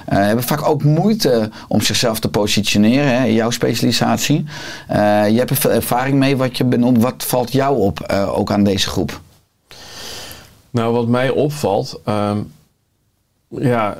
[0.06, 4.44] Eh, hebben vaak ook moeite om zichzelf te positioneren, hè, jouw specialisatie.
[4.88, 7.02] Eh, je hebt er veel ervaring mee, wat, je benoemt.
[7.02, 9.20] wat valt jou op ook aan deze groep?
[10.70, 12.38] Nou, wat mij opvalt, ehm,
[13.48, 13.96] ja,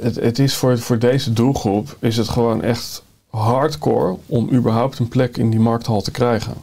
[0.00, 3.03] het, het is voor, voor deze doelgroep is het gewoon echt
[3.34, 6.54] hardcore om überhaupt een plek in die markthal te krijgen.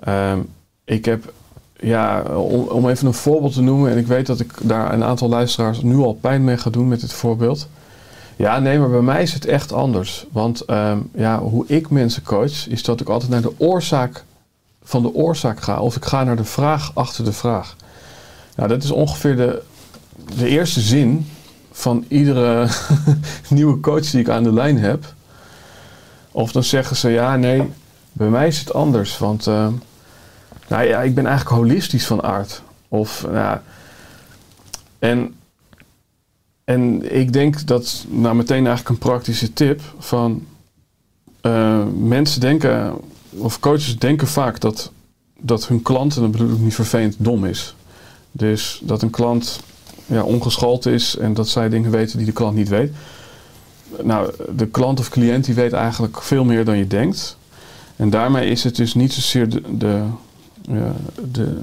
[0.00, 0.38] Ehm,
[0.84, 1.32] ik heb,
[1.76, 5.28] ja, om, even een voorbeeld te noemen, en ik weet dat ik daar een aantal
[5.28, 7.68] luisteraars nu al pijn mee ga doen met dit voorbeeld.
[8.36, 10.26] Ja, nee, maar bij mij is het echt anders.
[10.32, 14.24] Want ehm, ja, hoe ik mensen coach, is dat ik altijd naar de oorzaak
[14.82, 15.80] van de oorzaak ga.
[15.80, 17.76] Of ik ga naar de vraag achter de vraag.
[18.56, 19.62] Nou, dat is ongeveer de,
[20.36, 21.26] de eerste zin
[21.72, 22.68] van iedere
[23.48, 25.16] nieuwe coach die ik aan de lijn heb.
[26.38, 27.62] Of dan zeggen ze, ja, nee,
[28.12, 29.18] bij mij is het anders.
[29.18, 29.68] Want eh,
[30.68, 32.62] nou ja, ik ben eigenlijk holistisch van aard.
[32.88, 33.58] Of, nou,
[34.98, 35.34] en,
[36.64, 40.46] en ik denk dat, nou meteen eigenlijk een praktische tip van
[41.40, 42.94] eh, mensen denken,
[43.30, 44.92] of coaches denken vaak dat,
[45.40, 47.74] dat hun klant, en dat bedoel ik niet vervelend, dom is.
[48.32, 49.60] Dus dat een klant
[50.06, 52.92] ja, ongeschoold is en dat zij dingen weten die de klant niet weet
[54.02, 57.36] nou, de klant of cliënt die weet eigenlijk veel meer dan je denkt.
[57.96, 60.02] En daarmee is het dus niet zozeer de, de,
[61.32, 61.60] de,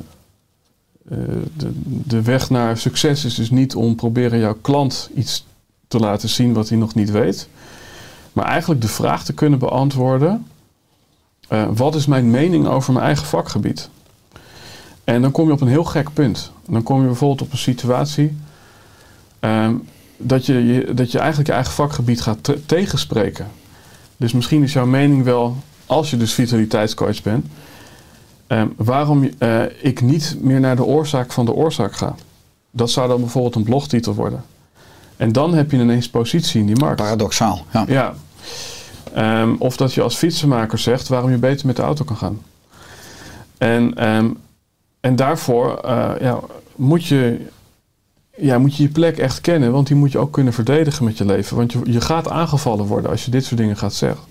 [1.09, 1.17] eh,
[1.57, 5.45] de, de weg naar succes is dus niet om proberen jouw klant iets
[5.88, 7.47] te laten zien wat hij nog niet weet.
[8.34, 10.47] Maar eigenlijk de vraag te kunnen beantwoorden:
[11.47, 13.89] eh, wat is mijn mening over mijn eigen vakgebied?
[15.03, 16.51] En dan kom je op een heel gek punt.
[16.67, 18.38] Dan kom je bijvoorbeeld op een situatie.
[19.39, 19.76] ehm,
[20.18, 23.47] dat je, je- dat je eigenlijk je eigen vakgebied gaat te- tegenspreken.
[24.18, 27.45] Dus misschien is jouw mening wel, als je dus vitaliteitscoach bent,
[28.47, 32.16] ehm, waarom eh, ik niet meer naar de oorzaak van de oorzaak ga.
[32.72, 34.43] Dat zou dan bijvoorbeeld een blogtitel worden.
[35.18, 37.01] En dan heb je ineens positie in die markt.
[37.01, 37.86] Paradoxaal, ja.
[37.88, 38.13] Ja.
[39.13, 42.41] Ehm, of dat je als fietsenmaker zegt waarom je beter met de auto kan gaan.
[43.57, 44.28] En, ehm,
[44.99, 46.39] en daarvoor eh, ja,
[46.76, 47.45] moet, je,
[48.38, 51.17] ja, moet je je plek echt kennen, want die moet je ook kunnen verdedigen met
[51.17, 51.57] je leven.
[51.57, 54.25] Want je, je gaat aangevallen worden als je dit soort dingen gaat zeggen.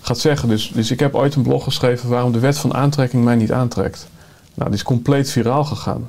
[0.00, 0.48] Gaat zeggen.
[0.48, 3.52] Dus, dus ik heb ooit een blog geschreven waarom de wet van aantrekking mij niet
[3.52, 4.06] aantrekt.
[4.54, 6.08] Nou, die is compleet viraal gegaan.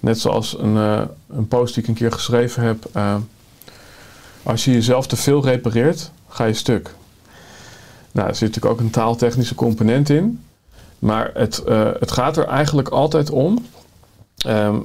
[0.00, 2.84] Net zoals een, eh, een post die ik een keer geschreven heb.
[2.92, 3.14] eh,
[4.42, 6.94] als je jezelf te veel repareert, ga je stuk.
[8.12, 10.40] Nou, er zit natuurlijk ook een taaltechnische component in.
[10.98, 13.66] Maar het, eh, het gaat er eigenlijk altijd om.
[14.36, 14.76] ehm,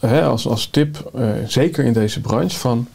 [0.00, 2.88] als, als tip, eh, zeker in deze branche, van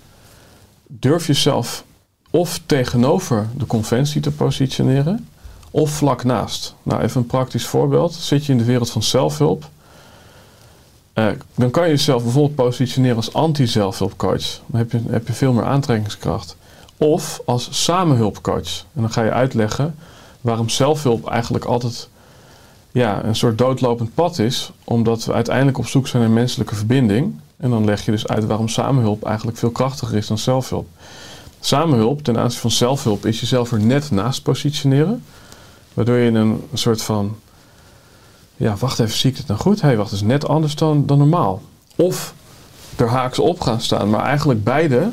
[0.88, 1.84] durf jezelf
[2.30, 5.28] of tegenover de conventie te positioneren
[5.72, 6.76] of vlak naast.
[6.84, 8.14] Nou, even een praktisch voorbeeld.
[8.14, 9.70] Zit je in de wereld van zelfhulp,
[11.14, 14.60] eh, dan kan je jezelf bijvoorbeeld positioneren als anti-zelfhulpcoach.
[14.66, 16.56] Dan heb je, heb je veel meer aantrekkingskracht.
[16.97, 18.86] Of als samenhulpcoach.
[18.93, 19.95] En dan ga je uitleggen
[20.41, 22.10] waarom zelfhulp eigenlijk altijd
[22.95, 24.71] ja, een soort doodlopend pad is.
[24.83, 27.39] Omdat we uiteindelijk op zoek zijn naar menselijke verbinding.
[27.57, 30.87] En dan leg je dus uit waarom samenhulp eigenlijk veel krachtiger is dan zelfhulp.
[31.59, 35.23] Samenhulp ten aanzien van zelfhulp is jezelf er net naast positioneren.
[35.93, 37.35] Waardoor je in een soort van...
[38.55, 39.81] Ja, wacht even, zie ik het nou goed?
[39.81, 41.61] Hé, hey, wacht, is net anders dan, dan normaal.
[41.95, 42.33] Of
[42.95, 44.09] er haaks op gaan staan.
[44.09, 45.09] Maar eigenlijk beide...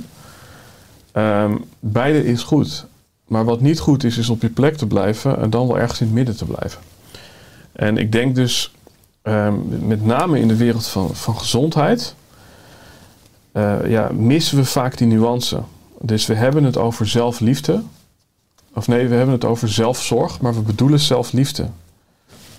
[1.13, 2.87] ehm, beide is goed.
[3.27, 5.39] Maar wat niet goed is, is op je plek te blijven...
[5.39, 6.92] en dan wel ergens in het midden te blijven.
[7.73, 8.75] En ik denk dus...
[9.23, 12.15] ehm, met name in de wereld van, van gezondheid...
[13.53, 15.63] eh, ja, missen we vaak die nuance.
[16.01, 17.83] Dus we hebben het over zelfliefde...
[18.75, 21.69] Of nee, we hebben het over zelfzorg, maar we bedoelen zelfliefde.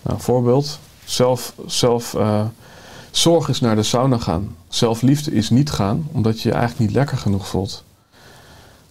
[0.01, 0.79] Nou, voorbeeld.
[1.05, 2.45] Zelf, zelf eh,
[3.11, 4.55] zorg is naar de sauna gaan.
[4.67, 7.83] Zelfliefde is niet gaan, omdat je je eigenlijk niet lekker genoeg voelt.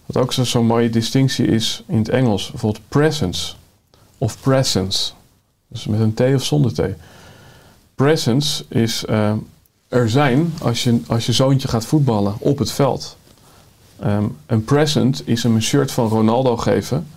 [0.05, 2.51] Wat ook zo- zo'n mooie distinctie is in het Engels.
[2.51, 3.53] Bijvoorbeeld presence
[4.17, 5.11] of presence.
[5.73, 6.81] Dus met een T of zonder T.
[7.95, 9.33] Presence is eh,
[9.87, 13.17] er zijn als je, als je zoontje gaat voetballen op het veld.
[13.99, 17.07] Ehm, een present is hem een shirt van Ronaldo geven.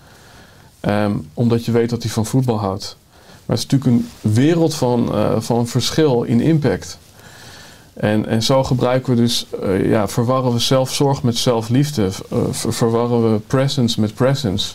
[0.81, 2.97] ehm, omdat je weet dat hij van voetbal houdt.
[3.47, 6.99] Maar het is natuurlijk een wereld van, eh, van verschil in impact.
[7.95, 12.11] En, en zo gebruiken we dus, eh, ja, verwarren we zelfzorg met zelfliefde.
[12.51, 14.75] ver- verwarren we presence met presence.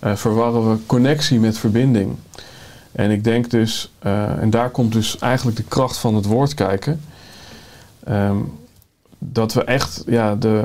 [0.00, 2.16] verwarren we connectie met verbinding.
[2.92, 6.54] En ik denk dus, eh, en daar komt dus eigenlijk de kracht van het woord
[6.54, 7.00] kijken.
[8.04, 8.36] ehm,
[9.18, 10.64] dat we echt, ja, de,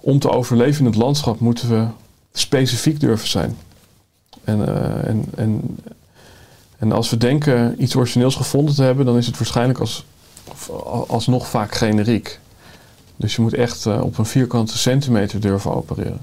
[0.00, 1.86] om te overleven in het landschap moeten we
[2.32, 3.56] specifiek durven zijn.
[4.44, 5.78] En, eh, en, en,
[6.78, 10.04] en als we denken iets origineels gevonden te hebben, dan is het waarschijnlijk als,
[11.06, 12.40] alsnog vaak generiek.
[13.16, 16.20] Dus je moet echt eh, op een vierkante centimeter durven opereren.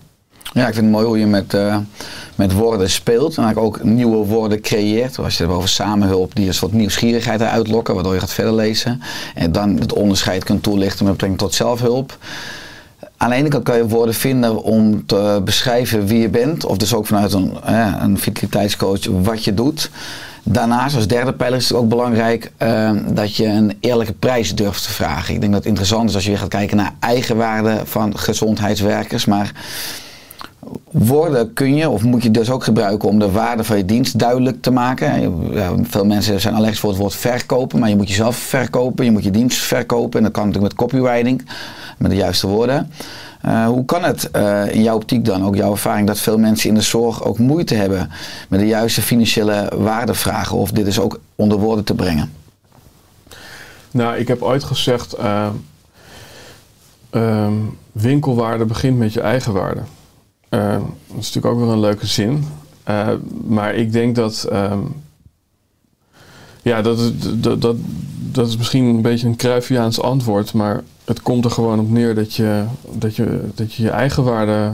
[0.53, 1.77] Ja, ik vind het mooi hoe je met, eh,
[2.35, 3.37] met woorden speelt.
[3.37, 5.17] En eigenlijk ook nieuwe woorden creëert.
[5.17, 8.53] Als je het hebt over samenhulp, die een soort nieuwsgierigheid uitlokken, waardoor je gaat verder
[8.53, 9.01] lezen.
[9.35, 12.17] En dan het onderscheid kunt toelichten met betrekking tot zelfhulp.
[13.17, 16.65] Aan de ene kant kan je woorden vinden om te beschrijven wie je bent.
[16.65, 19.89] Of dus ook vanuit een, eh, een vitaliteitscoach wat je doet.
[20.43, 24.83] Daarnaast, als derde pijler is het ook belangrijk eh, dat je een eerlijke prijs durft
[24.83, 25.33] te vragen.
[25.33, 29.25] Ik denk dat het interessant is als je weer gaat kijken naar eigenwaarde van gezondheidswerkers.
[29.25, 29.51] Maar
[30.91, 34.19] woorden kun je of moet je dus ook gebruiken om de waarde van je dienst
[34.19, 35.33] duidelijk te maken.
[35.89, 39.23] Veel mensen zijn allergisch voor het woord verkopen, maar je moet jezelf verkopen, je moet
[39.23, 40.17] je dienst verkopen.
[40.17, 41.49] En dat kan natuurlijk met copywriting,
[41.97, 42.91] met de juiste woorden.
[43.43, 46.69] Eh, hoe kan het eh, in jouw optiek dan, ook jouw ervaring, dat veel mensen
[46.69, 48.11] in de zorg ook moeite hebben
[48.49, 52.33] met de juiste financiële waardevragen of dit is ook onder woorden te brengen?
[53.91, 55.47] Nou, ik heb ooit gezegd, eh,
[57.09, 57.53] ehm,
[57.91, 59.81] winkelwaarde begint met je eigen waarde.
[60.53, 60.71] Eh,
[61.07, 62.45] dat is natuurlijk ook weer een leuke zin.
[62.83, 63.09] Eh,
[63.47, 64.79] maar ik denk dat, ehm,
[66.61, 67.75] ja, dat, dat, dat,
[68.31, 72.15] dat is misschien een beetje een Cruyffiaans antwoord, maar het komt er gewoon op neer
[72.15, 74.73] dat je dat je, dat je, je eigen waarde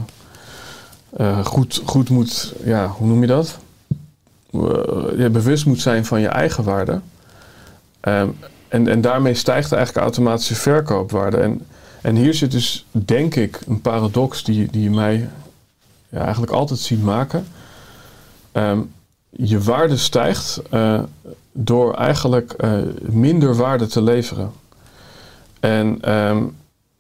[1.10, 3.60] eh, goed, goed moet, ja, hoe noem je dat?
[4.52, 4.60] Eh,
[5.18, 7.00] je bewust moet zijn van je eigen waarde.
[8.00, 8.30] Ehm,
[8.68, 11.38] en, en daarmee stijgt eigenlijk automatisch verkoopwaarde.
[11.38, 11.62] En,
[12.02, 15.30] en hier zit dus, denk ik, een paradox die, die mij
[16.10, 17.48] ja, eigenlijk altijd ziet maken.
[18.52, 18.80] Ehm,
[19.30, 21.02] je waarde stijgt eh,
[21.52, 24.52] door eigenlijk eh, minder waarde te leveren.
[25.60, 26.44] En, ehm,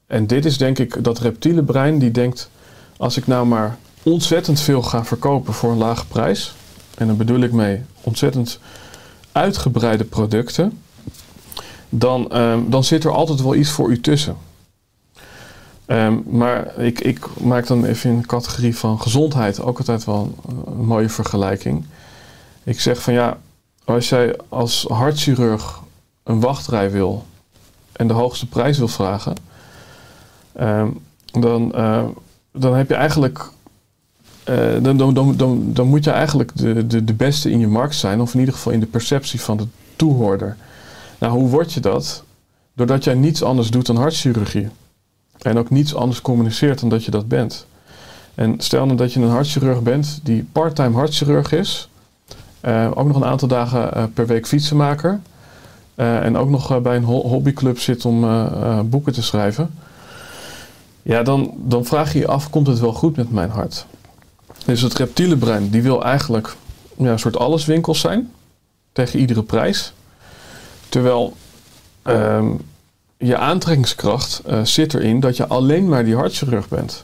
[0.07, 2.49] en dit is denk ik dat reptiele brein die denkt...
[2.97, 6.55] als ik nou maar ontzettend veel ga verkopen voor een lage prijs...
[6.97, 8.59] en dan bedoel ik mee ontzettend
[9.31, 10.79] uitgebreide producten
[11.89, 14.37] dan, ehm, dan zit er altijd wel iets voor u tussen.
[15.89, 20.35] Ehm, maar ik, ik maak dan even in de categorie van gezondheid ook altijd wel
[20.47, 21.85] een, een mooie vergelijking.
[22.63, 23.37] Ik zeg van ja,
[23.83, 25.79] als jij als hartchirurg
[26.23, 27.25] een wachtrij wil
[27.91, 29.35] en de hoogste prijs wil vragen,
[30.53, 30.87] ehm,
[31.25, 32.03] dan, eh,
[32.51, 33.49] dan heb je eigenlijk.
[34.43, 37.95] eh, dan, dan, dan, dan moet je eigenlijk de, de, de beste in je markt
[37.95, 40.57] zijn, of in ieder geval in de perceptie van de toehoorder.
[41.19, 42.23] Nou, hoe word je dat?
[42.73, 44.69] Doordat jij niets anders doet dan hartchirurgie.
[45.41, 47.65] En ook niets anders communiceert dan dat je dat bent.
[48.35, 51.89] En stel nou dat je een hartchirurg bent die parttime hartchirurg is.
[52.61, 55.19] eh, ook nog een aantal dagen eh, per week fietsenmaker.
[55.95, 58.25] eh, en ook nog bij een ho- hobbyclub zit om
[58.89, 59.73] boeken te schrijven,
[61.01, 63.85] ja, dan, dan vraag je je af, komt het wel goed met mijn hart?
[64.65, 66.55] Dus het reptiele brein, die wil eigenlijk
[66.97, 68.31] ja, een soort alleswinkels zijn,
[68.91, 69.93] tegen iedere prijs.
[70.89, 71.33] Terwijl
[72.01, 72.47] ehm,
[73.19, 77.03] je aantrekkingskracht eh, zit erin dat je alleen maar die hartchirurg bent.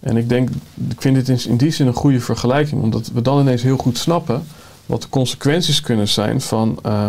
[0.00, 0.48] En ik denk,
[0.88, 3.76] ik vind dit in, in die zin een goede vergelijking, omdat we dan ineens heel
[3.76, 4.46] goed snappen
[4.86, 7.08] wat de consequenties kunnen zijn van eh,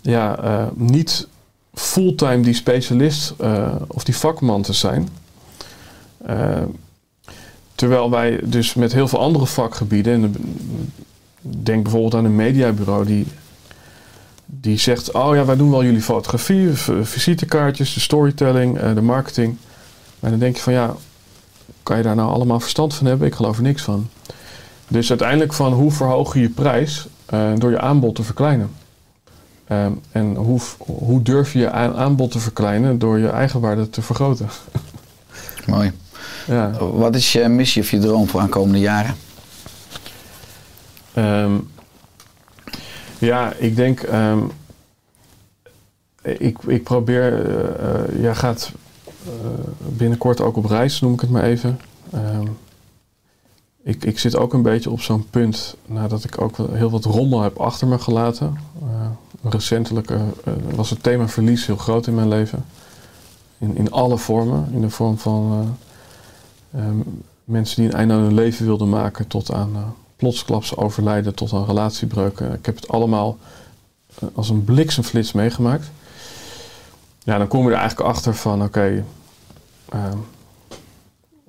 [0.00, 1.28] ja, eh, niet
[1.74, 3.34] fulltime die specialist
[3.86, 5.08] of die vakman te zijn.
[7.74, 10.34] Terwijl wij dus met heel veel andere vakgebieden, en
[11.40, 13.26] denk bijvoorbeeld aan een mediabureau die,
[14.50, 16.68] die zegt: Oh ja, wij doen wel jullie fotografie,
[17.02, 19.56] visitekaartjes, de storytelling, eh, de marketing.
[20.20, 20.94] Maar dan denk je van ja,
[21.82, 23.26] kan je daar nou allemaal verstand van hebben?
[23.26, 24.08] Ik geloof er niks van.
[24.88, 28.70] Dus uiteindelijk van hoe verhoog je je prijs eh, door je aanbod te verkleinen.
[29.66, 34.02] Ehm, en hoe, hoe durf je je aan- aanbod te verkleinen door je eigenwaarde te
[34.02, 34.48] vergroten?
[35.66, 35.92] Mooi.
[36.46, 36.70] ja.
[36.92, 39.14] Wat is je missie of je droom voor aankomende jaren?
[41.14, 41.52] Ehm,
[43.20, 44.00] ja, ik denk.
[44.00, 44.38] ehm,
[46.22, 47.46] ik, ik probeer.
[47.46, 48.72] eh, eh, jij gaat
[49.24, 49.30] eh,
[49.78, 51.80] binnenkort ook op reis, noem ik het maar even.
[52.12, 52.46] Ehm,
[53.82, 57.40] ik, ik zit ook een beetje op zo'n punt nadat ik ook heel wat rommel
[57.40, 58.56] heb achter me gelaten.
[59.42, 60.10] Recentelijk
[60.74, 62.64] was het thema verlies heel groot in mijn leven.
[63.58, 64.68] In, in alle vormen.
[64.72, 65.74] In de vorm van
[66.70, 66.96] eh, ehm,
[67.44, 71.64] mensen die een einde aan hun leven wilden maken tot aan plotsklaps overlijden tot aan
[71.64, 72.52] relatiebreuken.
[72.52, 73.38] Ik heb het allemaal
[74.18, 75.90] eh, als een bliksemflits meegemaakt.
[77.22, 79.04] Ja, dan kom je er eigenlijk achter van, oké,
[79.88, 80.16] ehm,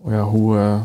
[0.08, 0.80] ja, hoe eh,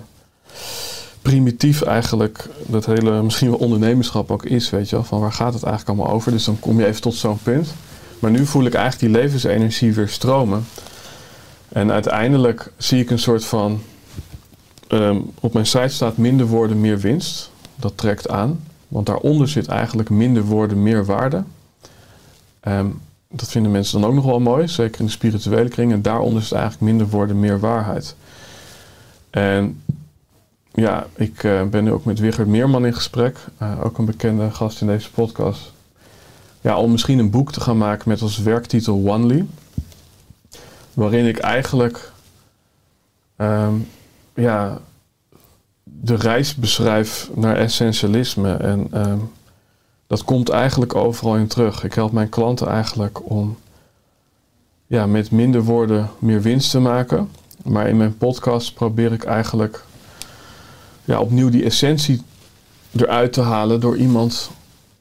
[1.22, 5.54] primitief eigenlijk dat hele, misschien wel ondernemerschap ook is, weet je wel, van waar gaat
[5.54, 6.32] het eigenlijk allemaal over?
[6.32, 7.74] Dus dan kom je even tot zo'n punt.
[8.18, 10.66] Maar nu voel ik eigenlijk die levensenergie weer stromen.
[11.68, 13.82] En uiteindelijk zie ik een soort van,
[14.88, 17.50] ehm, op mijn site staat minder woorden, meer winst.
[17.76, 21.42] Dat trekt aan, want daaronder zit eigenlijk minder woorden, meer waarde.
[22.60, 22.86] Ehm,
[23.28, 25.92] dat vinden mensen dan ook nog wel mooi, zeker in de spirituele kring.
[25.92, 28.16] En daaronder het eigenlijk minder woorden, meer waarheid.
[29.30, 29.82] En
[30.72, 34.50] ja, ik eh, ben nu ook met Wigert Meerman in gesprek, eh, ook een bekende
[34.50, 35.72] gast in deze podcast.
[36.60, 39.46] Ja, om misschien een boek te gaan maken met als werktitel Onely.
[40.94, 42.12] Waarin ik eigenlijk
[43.36, 43.74] ehm,
[44.34, 44.80] ja,
[46.06, 48.54] de reis beschrijf naar essentialisme.
[48.54, 49.18] En ehm,
[50.06, 51.84] dat komt eigenlijk overal in terug.
[51.84, 53.56] Ik help mijn klanten eigenlijk om
[54.86, 57.30] ja, met minder woorden meer winst te maken.
[57.64, 59.84] Maar in mijn podcast probeer ik eigenlijk
[61.04, 62.22] ja, opnieuw die essentie
[62.96, 64.50] eruit te halen door iemand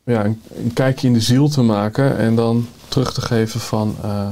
[0.03, 4.27] ja, een, kijkje in de ziel te maken en dan terug te geven van eh,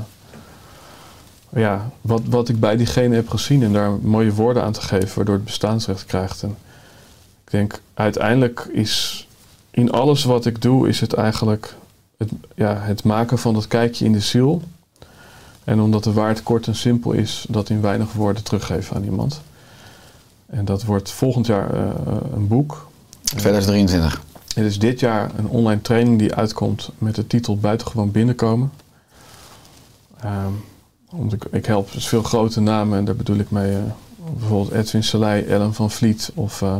[1.56, 5.16] ja, wat, wat ik bij diegene heb gezien en daar mooie woorden aan te geven
[5.16, 6.44] waardoor het bestaansrecht krijgt.
[6.44, 6.58] En
[7.46, 9.28] ik denk uiteindelijk is
[9.72, 11.76] in alles wat ik doe, is het eigenlijk
[12.18, 14.62] het, ja, het maken van dat kijkje in de ziel.
[15.64, 19.42] En omdat de waard kort en simpel is, dat in weinig woorden teruggeven aan iemand.
[20.46, 21.90] En dat wordt volgend jaar eh,
[22.34, 22.88] een boek.
[23.24, 24.22] 2023.
[24.56, 28.72] Het is dit jaar een online training die uitkomt met de titel Buitengewoon binnenkomen.
[30.20, 30.52] Ehm,
[31.16, 33.82] omdat ik, help dus veel grote namen en daar bedoel ik mee eh,
[34.38, 36.76] bijvoorbeeld Edwin Selei, Ellen van Vliet of eh,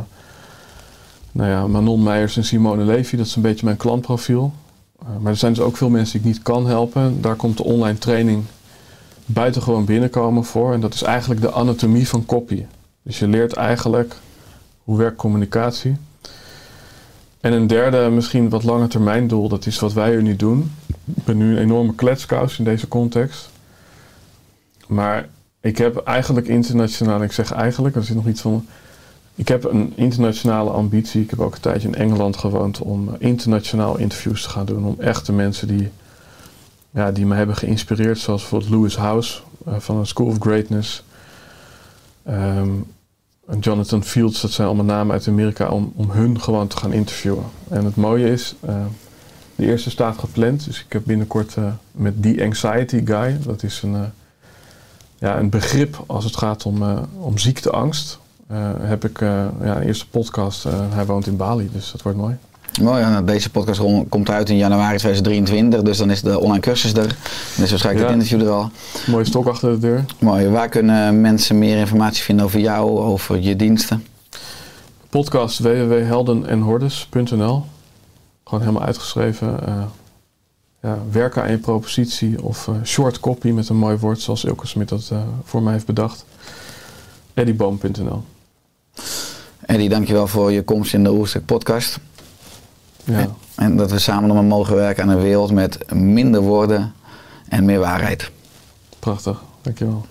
[1.32, 3.18] nou ja, Manon Meijers en Simone Levy.
[3.18, 4.54] Dat is een beetje mijn klantprofiel.
[5.00, 7.22] Eh, maar er zijn dus ook veel mensen die ik niet kan helpen.
[7.22, 8.44] Daar komt de online training
[9.26, 10.74] buitengewoon binnenkomen voor.
[10.74, 12.66] En dat is eigenlijk de anatomie van copy.
[13.02, 14.16] Dus je leert eigenlijk
[14.84, 15.96] hoe werkt communicatie.
[17.40, 20.72] En een derde, misschien wat lange termijn doel, dat is wat wij hier nu doen.
[21.16, 23.50] Ik ben nu een enorme kletskous in deze context.
[24.94, 25.28] Maar
[25.64, 28.66] ik heb eigenlijk internationaal, ik zeg eigenlijk, er zit nog iets van.
[29.36, 31.22] Ik heb een internationale ambitie.
[31.22, 34.86] Ik heb ook een tijdje in Engeland gewoond om eh, internationaal interviews te gaan doen.
[34.86, 35.90] Om echte mensen die,
[36.90, 41.04] ja, die me hebben geïnspireerd, zoals bijvoorbeeld Lewis House eh, van een School of Greatness.
[42.24, 42.70] Ehm,
[43.48, 46.94] en Jonathan Fields, dat zijn allemaal namen uit Amerika, om, om hun gewoon te gaan
[46.94, 47.44] interviewen.
[47.70, 48.86] En het mooie is, eh,
[49.56, 50.66] de eerste staat gepland.
[50.66, 51.56] Dus ik heb binnenkort
[51.92, 54.12] met The Anxiety Guy, dat is een,
[55.24, 58.20] ja, een begrip als het gaat om, eh, om ziekteangst.
[58.48, 59.30] eh, heb ik eh,
[59.64, 60.64] ja, een eerste podcast.
[60.94, 62.36] hij woont in Bali, dus dat wordt mooi.
[62.82, 66.60] Mooi, ja, nou, deze podcast komt uit in januari 2023, dus dan is de online
[66.60, 67.08] cursus er.
[67.56, 68.14] Dan is waarschijnlijk Ja.
[68.14, 68.70] het interview er al.
[69.08, 70.06] Mooie stok achter de deur.
[70.20, 74.06] Mooi, waar kunnen mensen meer informatie vinden over jou, over je diensten?
[75.10, 77.64] Podcast www.heldenenhordes.nl
[78.44, 79.60] Gewoon helemaal uitgeschreven.
[80.84, 84.68] Ja, werken aan je propositie of eh, short copy met een mooi woord zoals Ilke
[84.68, 86.26] Smit dat eh, voor mij heeft bedacht.
[87.34, 88.24] eddieboom.nl
[89.66, 92.00] Eddie, dankjewel voor je komst in de Oerstek podcast.
[93.04, 96.94] Ja, En dat we samen nog maar mogen werken aan een wereld met minder woorden
[97.50, 98.32] en meer waarheid.
[99.00, 99.44] prachtig.
[99.62, 100.06] Dankjewel.